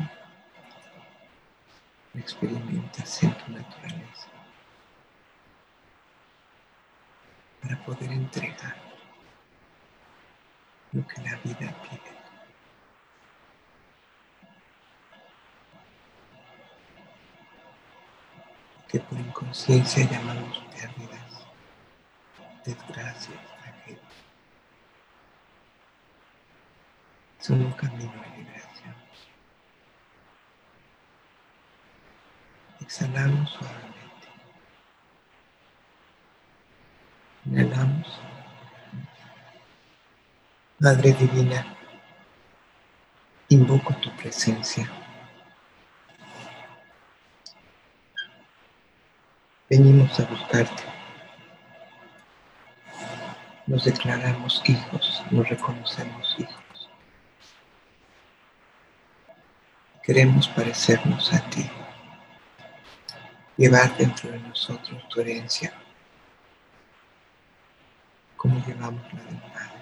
experimentas 2.14 3.24
en 3.24 3.36
tu 3.36 3.52
naturaleza, 3.52 4.35
para 7.66 7.84
poder 7.84 8.12
entregar 8.12 8.76
lo 10.92 11.06
que 11.08 11.22
la 11.22 11.36
vida 11.38 11.74
pide. 11.82 12.16
Que 18.88 19.00
por 19.00 19.20
inconsciencia 19.20 20.06
llamamos 20.06 20.60
pérdidas, 20.76 21.48
desgracias, 22.64 23.40
tragedias. 23.60 24.00
Son 27.40 27.62
un 27.62 27.72
camino 27.74 28.14
de 28.22 28.38
liberación. 28.38 28.96
Exhalamos 32.80 33.50
suavemente. 33.50 33.95
Inhalamos. 37.46 38.20
Madre 40.80 41.14
Divina, 41.14 41.66
invoco 43.50 43.94
tu 43.96 44.10
presencia. 44.16 44.90
Venimos 49.70 50.20
a 50.20 50.26
buscarte. 50.26 50.84
Nos 53.68 53.86
declaramos 53.86 54.62
hijos, 54.66 55.24
nos 55.30 55.48
reconocemos 55.48 56.36
hijos. 56.40 56.90
Queremos 60.04 60.48
parecernos 60.50 61.32
a 61.34 61.40
ti, 61.50 61.70
llevar 63.58 63.96
dentro 63.98 64.30
de 64.32 64.40
nosotros 64.40 65.08
tu 65.10 65.22
herencia, 65.22 65.74
como 68.46 68.64
llevamos 68.64 69.02
la 69.12 69.24
del 69.24 69.38
Padre. 69.38 69.82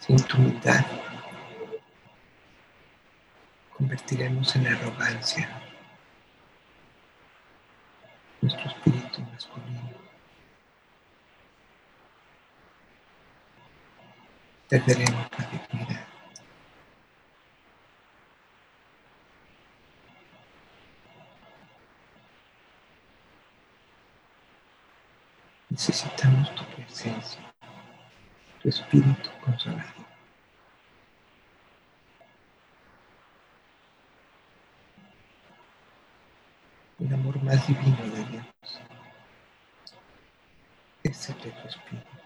Sin 0.00 0.16
tu 0.16 0.36
humildad, 0.36 0.84
convertiremos 3.76 4.56
en 4.56 4.66
arrogancia 4.66 5.48
nuestro 8.40 8.68
espíritu 8.70 9.20
masculino. 9.22 9.92
Perderemos 14.68 15.28
la 15.38 15.50
Necesitamos 25.74 26.54
tu 26.54 26.64
presencia, 26.66 27.40
tu 28.62 28.68
espíritu 28.68 29.28
consolado. 29.44 30.06
El 37.00 37.12
amor 37.12 37.42
más 37.42 37.66
divino 37.66 38.06
de 38.14 38.24
Dios 38.24 38.46
es 41.02 41.30
el 41.30 41.38
de 41.40 41.50
tu 41.50 41.66
espíritu. 41.66 42.23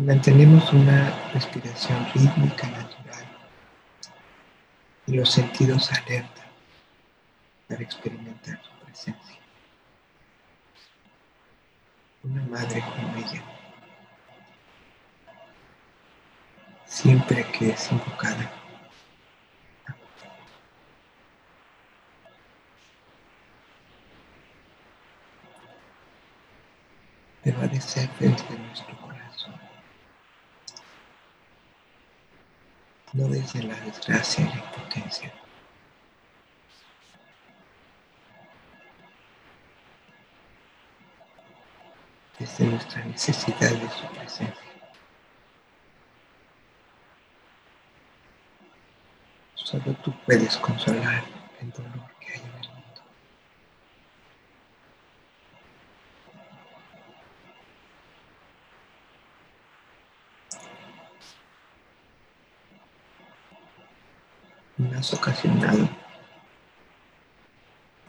Mantenemos 0.00 0.72
una 0.72 1.30
respiración 1.32 2.06
rítmica 2.14 2.66
natural 2.68 3.24
y 5.06 5.12
los 5.12 5.30
sentidos 5.30 5.90
alerta 5.92 6.42
para 7.68 7.82
experimentar 7.82 8.60
su 8.62 8.84
presencia. 8.84 9.36
Una 12.22 12.42
madre 12.44 12.82
como 12.82 13.16
ella, 13.16 13.42
siempre 16.86 17.46
que 17.52 17.70
es 17.70 17.92
invocada, 17.92 18.50
pero 27.42 27.58
ha 27.62 27.66
de 27.66 28.58
nuestro 28.58 28.96
corazón, 29.00 29.09
desde 33.28 33.62
la 33.62 33.78
desgracia 33.80 34.44
y 34.44 34.48
la 34.48 34.64
impotencia. 34.64 35.32
desde 42.40 42.64
nuestra 42.64 43.04
necesidad 43.04 43.70
de 43.70 43.90
su 43.90 44.06
presencia. 44.14 44.56
Solo 49.54 49.94
tú 50.02 50.12
puedes 50.24 50.56
consolar 50.56 51.22
el 51.60 51.70
dolor 51.70 52.10
que 52.18 52.32
hay 52.32 52.40
en 52.40 52.46
el 52.46 52.68
mundo. 52.70 53.02
Más 65.00 65.14
ocasionado 65.14 65.88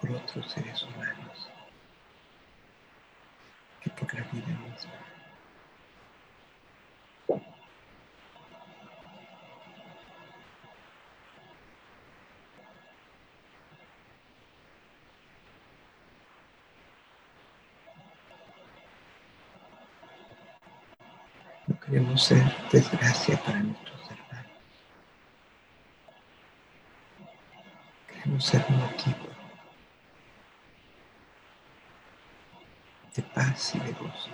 por 0.01 0.11
otros 0.11 0.51
seres 0.51 0.83
humanos 0.83 1.47
que 3.81 3.89
por 3.91 4.13
la 4.13 4.19
vida 4.23 4.47
misma. 4.47 4.91
No 21.67 21.79
queremos 21.79 22.21
ser 22.21 22.43
desgracia 22.69 23.41
para 23.41 23.59
nuestros 23.63 24.01
hermanos. 24.11 24.21
Ser 28.41 28.67
motivo 28.71 29.29
de 33.15 33.21
paz 33.21 33.75
y 33.75 33.79
de 33.79 33.91
gozo. 33.91 34.31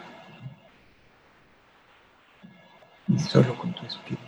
Y 3.09 3.19
solo 3.19 3.57
con 3.57 3.73
tu 3.73 3.85
espíritu 3.85 4.26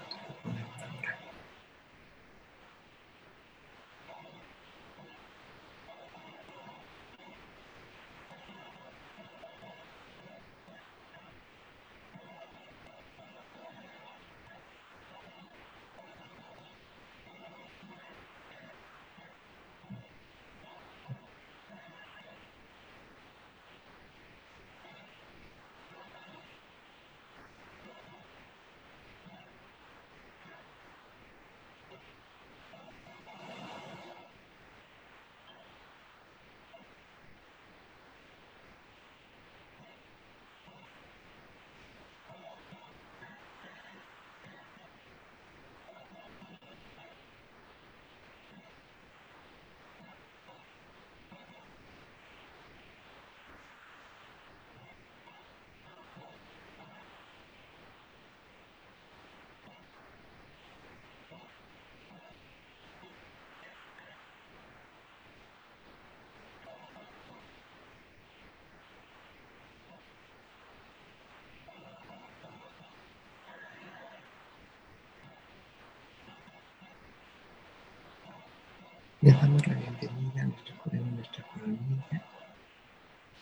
Le 79.22 79.34
damos 79.34 79.68
la 79.68 79.74
bienvenida 79.74 80.44
a 80.44 80.46
nuestro 80.46 80.78
coronel, 80.78 81.16
nuestra 81.16 81.44
coronilla. 81.44 82.24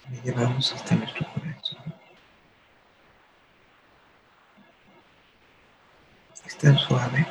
Le 0.09 0.21
llevamos 0.21 0.73
hasta 0.73 0.95
nuestro 0.95 1.27
corazón. 1.31 1.93
Es 6.47 6.57
tan 6.57 6.79
suave. 6.79 7.27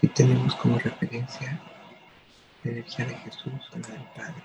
Que 0.00 0.08
tenemos 0.08 0.56
como 0.56 0.76
referencia 0.80 1.60
la 2.64 2.70
energía 2.72 3.04
de 3.04 3.14
Jesús 3.18 3.70
o 3.72 3.78
la 3.78 3.86
del 3.86 4.04
Padre. 4.16 4.42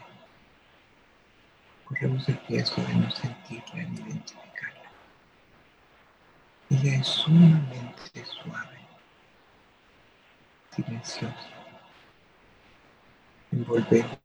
Corremos 1.85 2.29
el 2.29 2.39
riesgo 2.47 2.83
de 2.83 2.93
no 2.93 3.09
sentirla 3.09 3.83
ni 3.89 3.99
identificarla. 4.01 4.76
Ella 6.69 6.95
es 6.99 7.07
sumamente 7.07 8.25
suave, 8.25 8.77
silenciosa, 10.75 11.35
envolvente. 13.51 14.19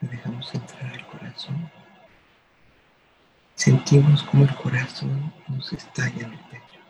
La 0.00 0.08
dejamos 0.08 0.54
entrar 0.54 0.92
al 0.92 1.06
corazón. 1.06 1.70
Sentimos 3.54 4.22
como 4.24 4.44
el 4.44 4.54
corazón 4.56 5.32
nos 5.48 5.72
estalla 5.72 6.26
en 6.26 6.32
el 6.32 6.38
pecho. 6.50 6.80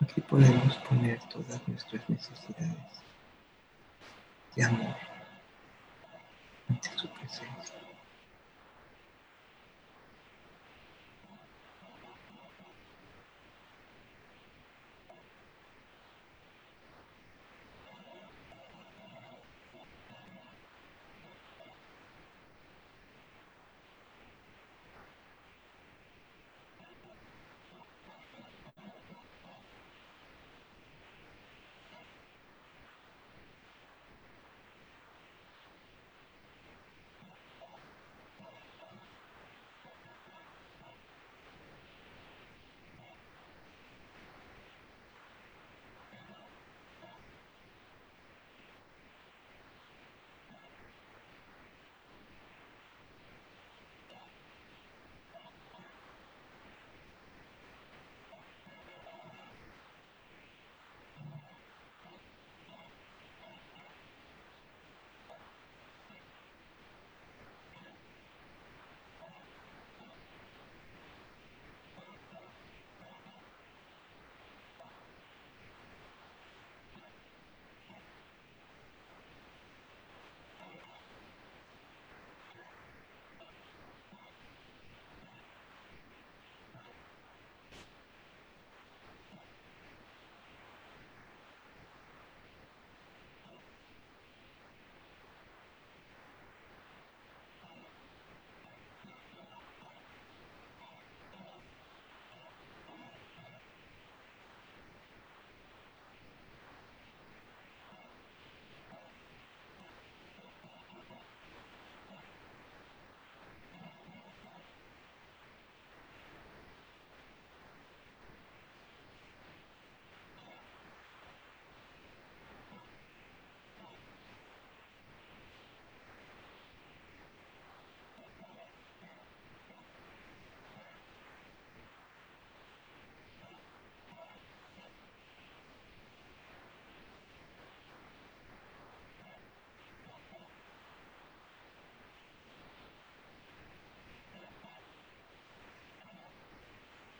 Aquí 0.00 0.20
podemos 0.22 0.76
poner 0.88 1.17
todas 1.28 1.66
nuestras 1.68 2.08
necesidades 2.08 3.04
de 4.54 4.64
amor 4.64 4.96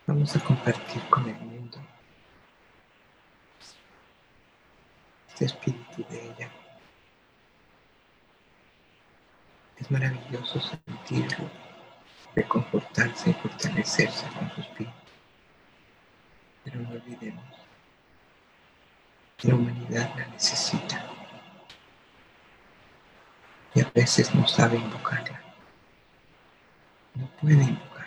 Vamos 0.09 0.35
a 0.35 0.41
compartir 0.41 1.03
con 1.11 1.29
el 1.29 1.35
mundo 1.35 1.79
este 5.29 5.45
espíritu 5.45 6.03
de 6.09 6.31
ella. 6.31 6.51
Es 9.77 9.91
maravilloso 9.91 10.61
sentirlo, 10.61 11.51
reconfortarse 12.35 13.29
y 13.29 13.35
fortalecerse 13.35 14.27
con 14.29 14.51
su 14.53 14.63
espíritu. 14.63 14.97
Pero 16.65 16.81
no 16.81 16.89
olvidemos 16.89 17.45
que 19.37 19.49
la 19.49 19.57
humanidad 19.57 20.11
la 20.17 20.27
necesita 20.29 21.05
y 23.75 23.83
a 23.83 23.91
veces 23.95 24.35
no 24.35 24.49
sabe 24.49 24.79
invocarla. 24.79 25.39
No 27.15 27.27
puede 27.43 27.63
invocarla. 27.63 27.98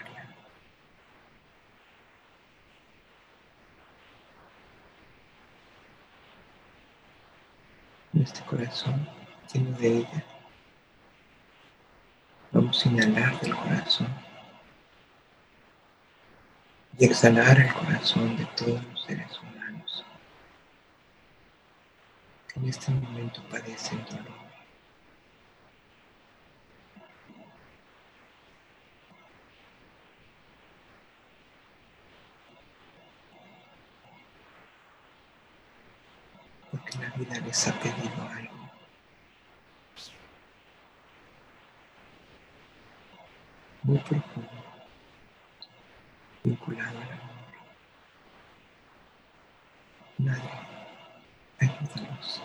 Este 8.22 8.42
corazón 8.42 9.08
lleno 9.54 9.78
de 9.78 9.98
ella. 10.00 10.26
Vamos 12.52 12.86
a 12.86 12.90
inhalar 12.90 13.40
del 13.42 13.56
corazón 13.56 14.08
y 16.98 17.06
exhalar 17.06 17.60
el 17.60 17.74
corazón 17.74 18.38
de 18.38 18.46
todos 18.46 18.84
los 18.84 19.04
seres 19.04 19.40
humanos 19.40 20.06
que 22.48 22.60
en 22.60 22.70
este 22.70 22.92
momento 22.92 23.42
padecen 23.50 24.04
dolor. 24.06 24.42
porque 36.72 36.98
la 37.00 37.11
vida 37.22 37.40
les 37.42 37.68
ha 37.68 37.74
pedido 37.80 38.22
algo. 38.36 38.72
Muy 43.84 44.00
profundo, 44.00 44.50
vinculado 46.44 46.98
al 46.98 47.12
amor. 47.12 47.32
Nadie, 50.18 50.52
ayúdanos 51.60 52.42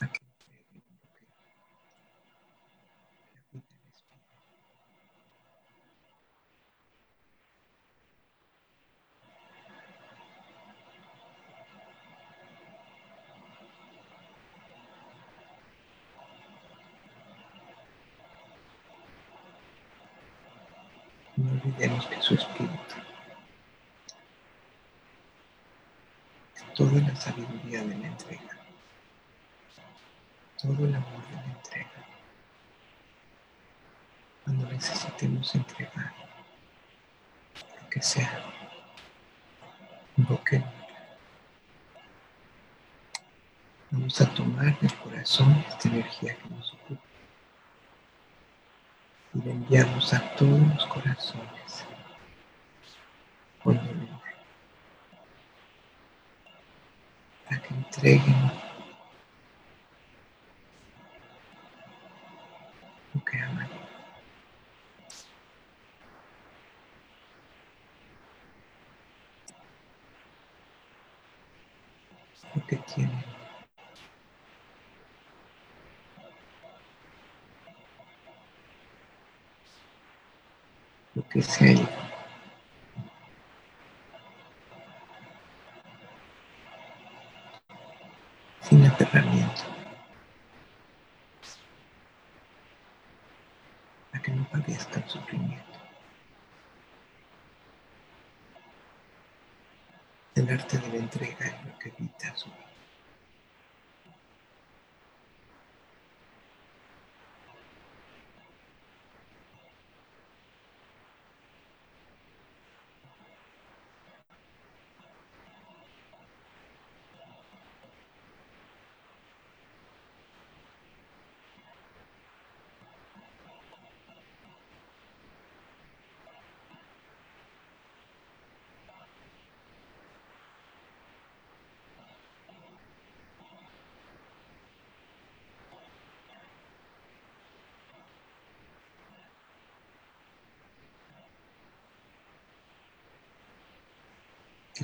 a 0.00 0.06
que 0.06 0.20
No 21.42 21.50
olvidemos 21.50 22.06
que 22.06 22.20
su 22.20 22.34
espíritu, 22.34 22.94
toda 26.92 27.08
la 27.08 27.16
sabiduría 27.16 27.82
de 27.84 27.96
la 27.96 28.06
entrega, 28.06 28.58
todo 30.60 30.84
el 30.84 30.94
amor 30.94 31.26
de 31.28 31.36
la 31.36 31.52
entrega, 31.52 31.90
cuando 34.44 34.70
necesitemos 34.70 35.54
entregar 35.54 36.12
lo 37.80 37.88
que 37.88 38.02
sea, 38.02 38.44
invoquemos. 40.18 40.68
Vamos 43.90 44.20
a 44.20 44.34
tomar 44.34 44.78
del 44.80 44.94
corazón 44.96 45.64
esta 45.70 45.88
energía 45.88 46.36
que 46.36 46.48
nos 46.50 46.74
ocupa 46.74 47.02
y 49.34 49.38
le 49.40 49.50
enviamos 49.50 50.12
a 50.12 50.34
todos 50.36 50.60
los 50.60 50.86
corazones. 50.88 51.86
Con 53.62 53.78
dolor 58.02 58.18
para 58.18 58.18
que 58.18 58.18
entreguen 58.18 58.52
lo 63.14 63.24
que 63.24 63.38
aman. 63.38 63.68
Lo 72.54 72.66
que 72.66 72.76
tienen. 72.76 73.32
lo 81.14 81.28
que 81.28 81.42
se 81.42 81.64
ha 81.64 81.72
ido. 81.72 81.88
Sin 88.62 88.86
aterramiento. 88.86 89.62
Para 94.10 94.22
que 94.22 94.32
no 94.32 94.44
padezcan 94.44 95.08
sufrimiento. 95.08 95.62
El 100.34 100.48
arte 100.48 100.78
de 100.78 100.88
la 100.88 100.96
entrega 100.96 101.46
es 101.46 101.66
lo 101.66 101.78
que 101.78 101.90
evita 101.90 102.34
su 102.36 102.48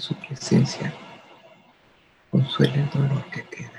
su 0.01 0.15
presencia 0.15 0.93
consuele 2.31 2.75
el 2.75 2.91
dolor 2.91 3.25
que 3.31 3.43
queda. 3.45 3.79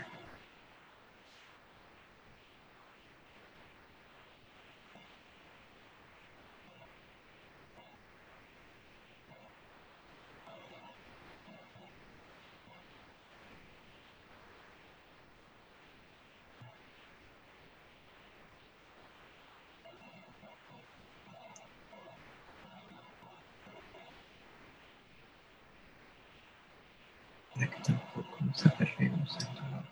para 27.60 27.72
que 27.72 27.82
tampoco 27.82 28.38
nos 28.40 28.66
aferremos 28.66 29.36
al 29.38 29.56
dolor 29.56 29.84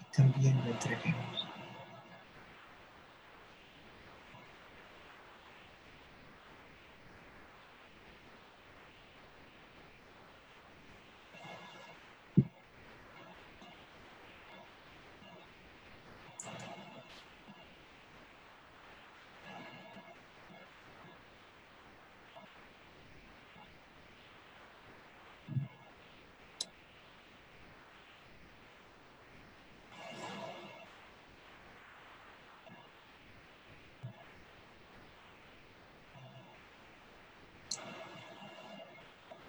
y 0.00 0.16
también 0.16 0.56
lo 0.64 0.70
entreguemos. 0.70 1.46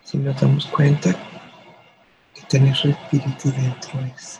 Si 0.07 0.17
nos 0.17 0.39
damos 0.39 0.65
cuenta 0.67 1.13
que 2.33 2.41
tener 2.43 2.73
su 2.73 2.87
espíritu 2.87 3.51
dentro 3.51 3.99
es 4.05 4.39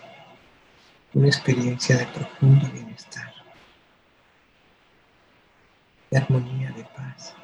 una 1.14 1.28
experiencia 1.28 1.98
de 1.98 2.06
profundo 2.06 2.70
bienestar, 2.72 3.34
de 6.10 6.18
armonía, 6.20 6.72
de 6.72 6.86
paz, 6.86 7.36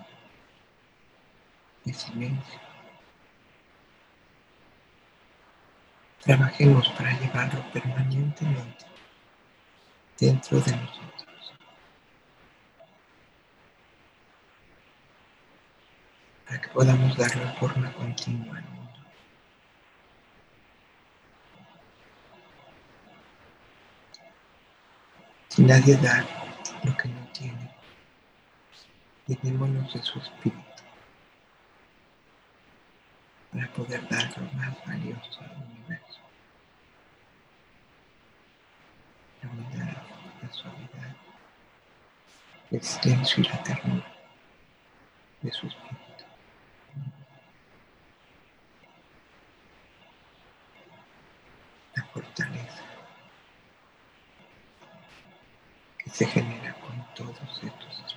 de 1.84 1.94
silencio. 1.94 2.60
Trabajemos 6.22 6.88
para 6.92 7.20
llevarlo 7.20 7.62
permanentemente 7.74 8.86
dentro 10.18 10.62
de 10.62 10.72
nosotros. 10.78 11.33
Para 16.54 16.62
que 16.62 16.70
podamos 16.70 17.18
darlo 17.18 17.42
en 17.42 17.56
forma 17.56 17.92
continua 17.94 18.58
al 18.60 18.64
mundo. 18.66 18.94
Si 25.50 25.64
nadie 25.64 25.98
da 25.98 26.24
lo 26.84 26.96
que 26.96 27.08
no 27.10 27.28
tiene, 27.30 27.76
llenémonos 29.26 29.92
de 29.96 30.04
su 30.04 30.20
espíritu 30.20 30.84
para 33.52 33.68
poder 33.70 34.08
dar 34.08 34.38
lo 34.38 34.52
más 34.54 34.78
valioso 34.86 35.42
al 35.42 35.58
universo. 35.58 36.20
La 39.42 39.50
unidad, 39.50 40.04
la 40.40 40.54
suavidad, 40.54 41.16
el 42.70 42.84
silencio 42.84 43.44
y 43.44 43.48
la 43.48 43.64
ternura 43.64 44.14
de 45.42 45.52
su 45.52 45.66
espíritu. 45.66 46.04
La 51.96 52.04
que 56.00 56.10
se 56.10 56.26
genera 56.26 56.74
con 56.80 57.04
todos 57.16 57.64
estos 57.64 58.13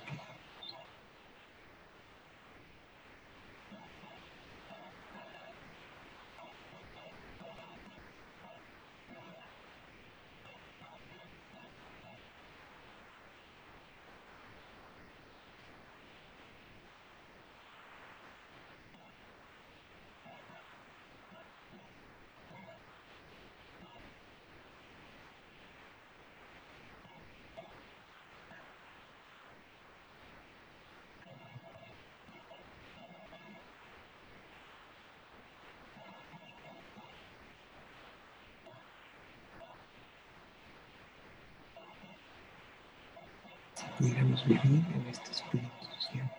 pudiéramos 43.97 44.45
vivir 44.45 44.83
en 44.95 45.07
este 45.07 45.31
espíritu 45.31 45.85
siempre. 46.11 46.37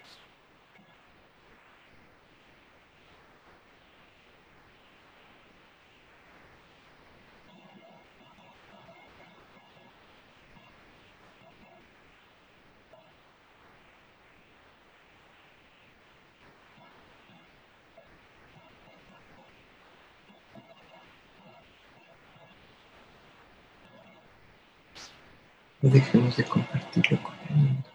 Dejemos 25.91 26.36
de 26.36 26.45
compartirlo 26.45 27.22
con 27.22 27.34
el 27.49 27.57
mundo. 27.57 27.89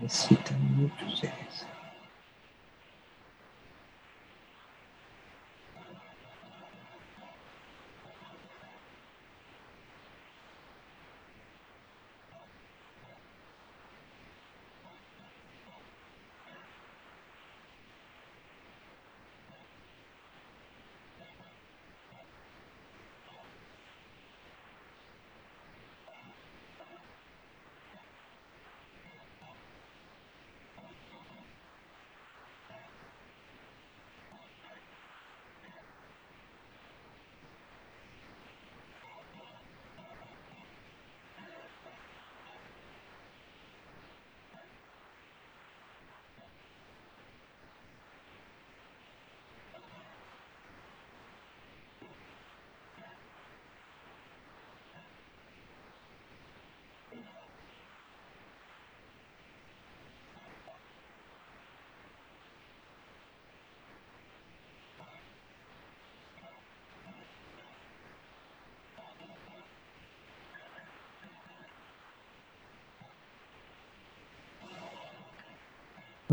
Necesitan 0.00 0.58
muchos 0.76 1.18
seres. 1.20 1.66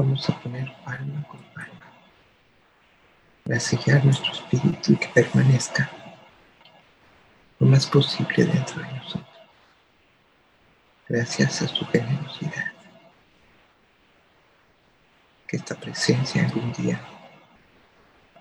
Vamos 0.04 0.30
a 0.30 0.38
poner 0.38 0.70
palma 0.84 1.26
con 1.30 1.42
palma 1.56 1.88
para 3.46 3.58
sellar 3.58 4.04
nuestro 4.04 4.34
espíritu 4.34 4.92
y 4.92 4.98
que 4.98 5.08
permanezca 5.08 5.90
lo 7.58 7.68
más 7.68 7.88
posible 7.88 8.44
dentro 8.44 8.82
de 8.82 8.92
nosotros. 8.92 9.38
Gracias 11.08 11.62
a 11.62 11.70
su 11.70 11.86
generosidad. 11.86 12.74
Que 15.48 15.56
esta 15.56 15.76
presencia 15.76 16.44
algún 16.44 16.74
día 16.74 17.00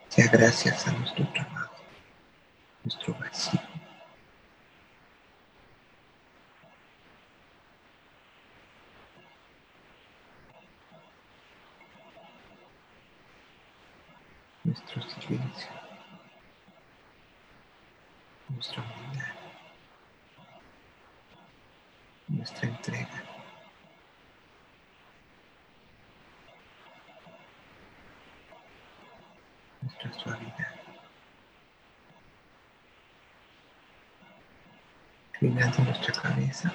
sea 0.08 0.26
gracias 0.32 0.88
a 0.88 0.92
nuestro 0.94 1.28
trabajo, 1.28 1.76
nuestro 2.82 3.14
vacío. 3.14 3.60
Nuestro 14.72 15.02
silencio, 15.02 15.68
nuestra 18.48 18.82
humildad, 18.82 19.34
nuestra 22.28 22.68
entrega. 22.68 23.22
Nuestra 29.82 30.12
suavidad. 30.14 30.74
Inclinando 35.34 35.78
nuestra 35.84 36.14
cabeza, 36.14 36.72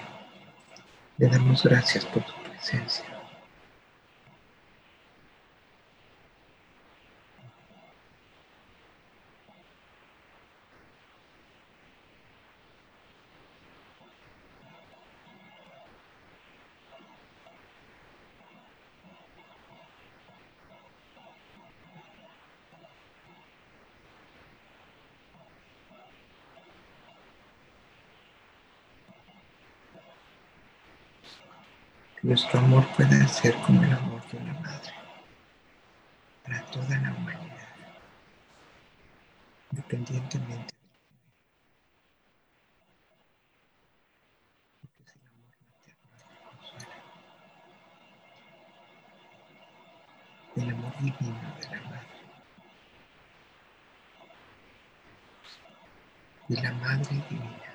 le 1.18 1.28
damos 1.28 1.64
gracias 1.64 2.06
por 2.06 2.24
tu 2.24 2.34
presencia. 2.44 3.17
Nuestro 32.28 32.60
amor 32.60 32.86
pueda 32.98 33.26
ser 33.26 33.56
como 33.62 33.82
el 33.84 33.94
amor 33.94 34.22
de 34.30 34.38
una 34.38 34.54
madre 34.56 34.92
para 36.44 36.62
toda 36.66 36.90
la 37.00 37.14
humanidad, 37.14 37.70
independientemente 39.72 40.76
porque 44.82 45.04
es 45.04 45.16
el 45.16 45.22
amor 45.26 45.56
materno 45.70 46.18
que 46.18 46.36
consuela, 46.44 46.96
el 50.58 50.70
amor 50.70 50.98
divino 50.98 51.56
de 51.62 51.70
la 51.70 51.82
madre, 51.90 52.08
de 56.50 56.62
la 56.62 56.74
madre 56.74 57.24
divina. 57.30 57.67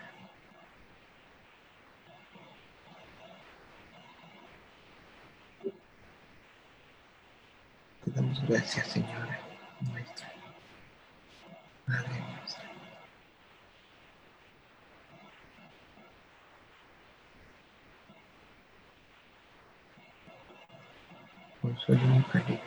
Damos 8.15 8.43
gracias, 8.47 8.87
Señora 8.89 9.39
nuestra, 9.81 10.33
Madre 11.87 12.21
nuestra. 12.21 12.63
Consuelo 21.61 22.15
infalible. 22.17 22.61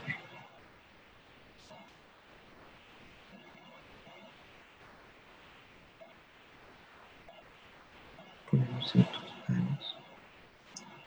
Ponemos 8.50 8.96
en 8.96 9.06
tus 9.12 9.50
manos 9.50 9.98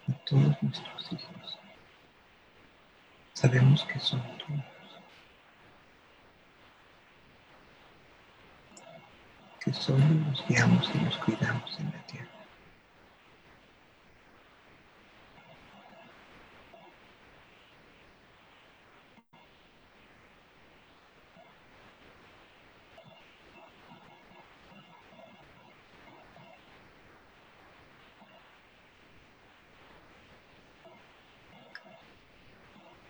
a 0.08 0.12
todos 0.24 0.62
nuestros 0.62 1.12
hijos. 1.12 1.37
Sabemos 3.40 3.84
que 3.84 4.00
son 4.00 4.20
tuyos. 4.38 4.64
Que 9.60 9.72
solo 9.72 10.04
los 10.28 10.44
guiamos 10.48 10.90
y 10.92 10.98
los 11.04 11.16
cuidamos 11.18 11.78
en 11.78 11.86
la 11.86 12.06
tierra. 12.08 12.37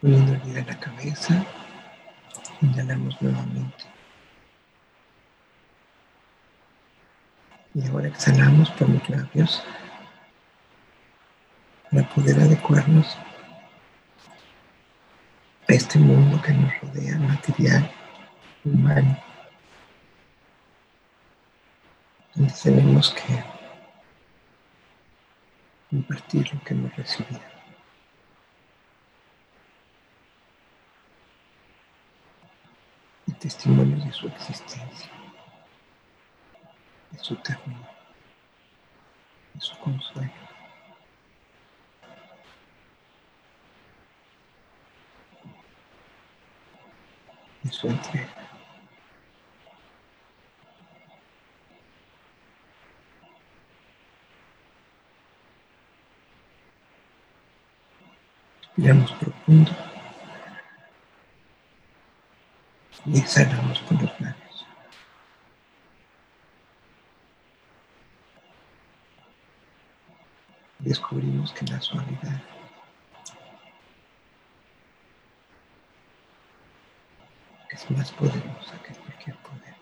El 0.01 0.11
vida 0.12 0.61
en 0.61 0.66
la 0.68 0.78
cabeza, 0.78 1.44
inhalamos 2.61 3.20
nuevamente. 3.20 3.84
Y 7.74 7.84
ahora 7.88 8.07
exhalamos 8.07 8.70
por 8.70 8.88
los 8.88 9.09
labios 9.09 9.64
para 11.90 12.09
poder 12.11 12.38
adecuarnos 12.38 13.18
a 15.68 15.72
este 15.72 15.99
mundo 15.99 16.40
que 16.42 16.53
nos 16.53 16.80
rodea, 16.80 17.18
material, 17.18 17.90
humano, 18.64 19.18
donde 22.36 22.55
tenemos 22.62 23.11
que 23.14 23.44
compartir 25.90 26.55
lo 26.55 26.61
que 26.62 26.74
hemos 26.74 26.96
recibido. 26.96 27.57
Testimonio 33.39 34.05
de 34.05 34.12
su 34.12 34.26
existencia, 34.26 35.11
de 37.11 37.18
su 37.18 37.36
ternura, 37.36 37.91
de 39.55 39.61
su 39.61 39.78
consuelo. 39.78 40.49
de 47.62 47.72
su 47.72 47.89
entrega. 47.89 48.28
Respiramos 58.62 59.12
profundo 59.12 59.88
y 63.07 63.18
exhalamos 63.18 63.78
por 63.80 64.03
los 64.03 64.20
labios. 64.20 64.66
Descubrimos 70.78 71.53
que 71.53 71.66
la 71.66 71.80
suavidad 71.80 72.40
es 77.70 77.90
más 77.90 78.11
poderosa 78.12 78.78
que 78.82 78.94
cualquier 78.94 79.36
poder. 79.36 79.74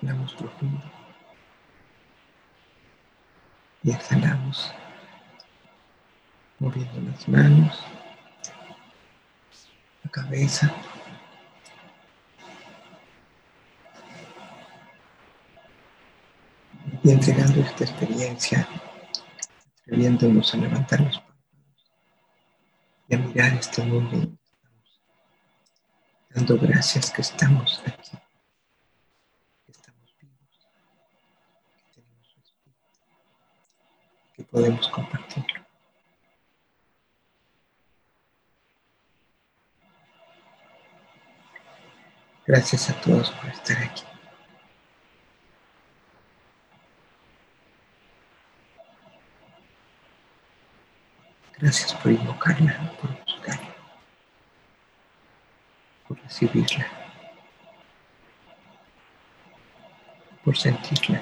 Inhalamos 0.00 0.34
profundo 0.34 1.07
y 3.82 3.90
exhalamos. 3.90 4.72
Moviendo 6.58 7.00
las 7.10 7.28
manos, 7.28 7.84
la 10.02 10.10
cabeza. 10.10 10.72
Y 17.04 17.10
entregando 17.10 17.60
esta 17.60 17.84
experiencia 17.84 18.68
atreviéndonos 19.88 20.52
a 20.52 20.56
levantar 20.58 21.00
los 21.00 21.18
párpados 21.18 21.92
y 23.08 23.14
a 23.14 23.18
mirar 23.18 23.54
este 23.54 23.82
mundo. 23.84 24.38
Dando 26.28 26.58
gracias 26.58 27.10
que 27.10 27.22
estamos 27.22 27.82
aquí, 27.86 28.18
que 29.64 29.72
estamos 29.72 30.14
vivos, 30.20 30.68
que 31.74 32.02
tenemos 32.02 32.36
un 32.36 32.42
espíritu, 32.42 33.00
que 34.34 34.37
podemos 34.50 34.88
compartirlo. 34.88 35.68
Gracias 42.46 42.88
a 42.88 42.98
todos 43.00 43.30
por 43.30 43.50
estar 43.50 43.76
aquí. 43.82 44.04
Gracias 51.58 51.92
por 51.94 52.12
invocarla, 52.12 52.92
por 53.00 53.10
buscarla, 53.24 53.74
por 56.06 56.18
recibirla, 56.20 56.86
por 60.44 60.56
sentirla. 60.56 61.20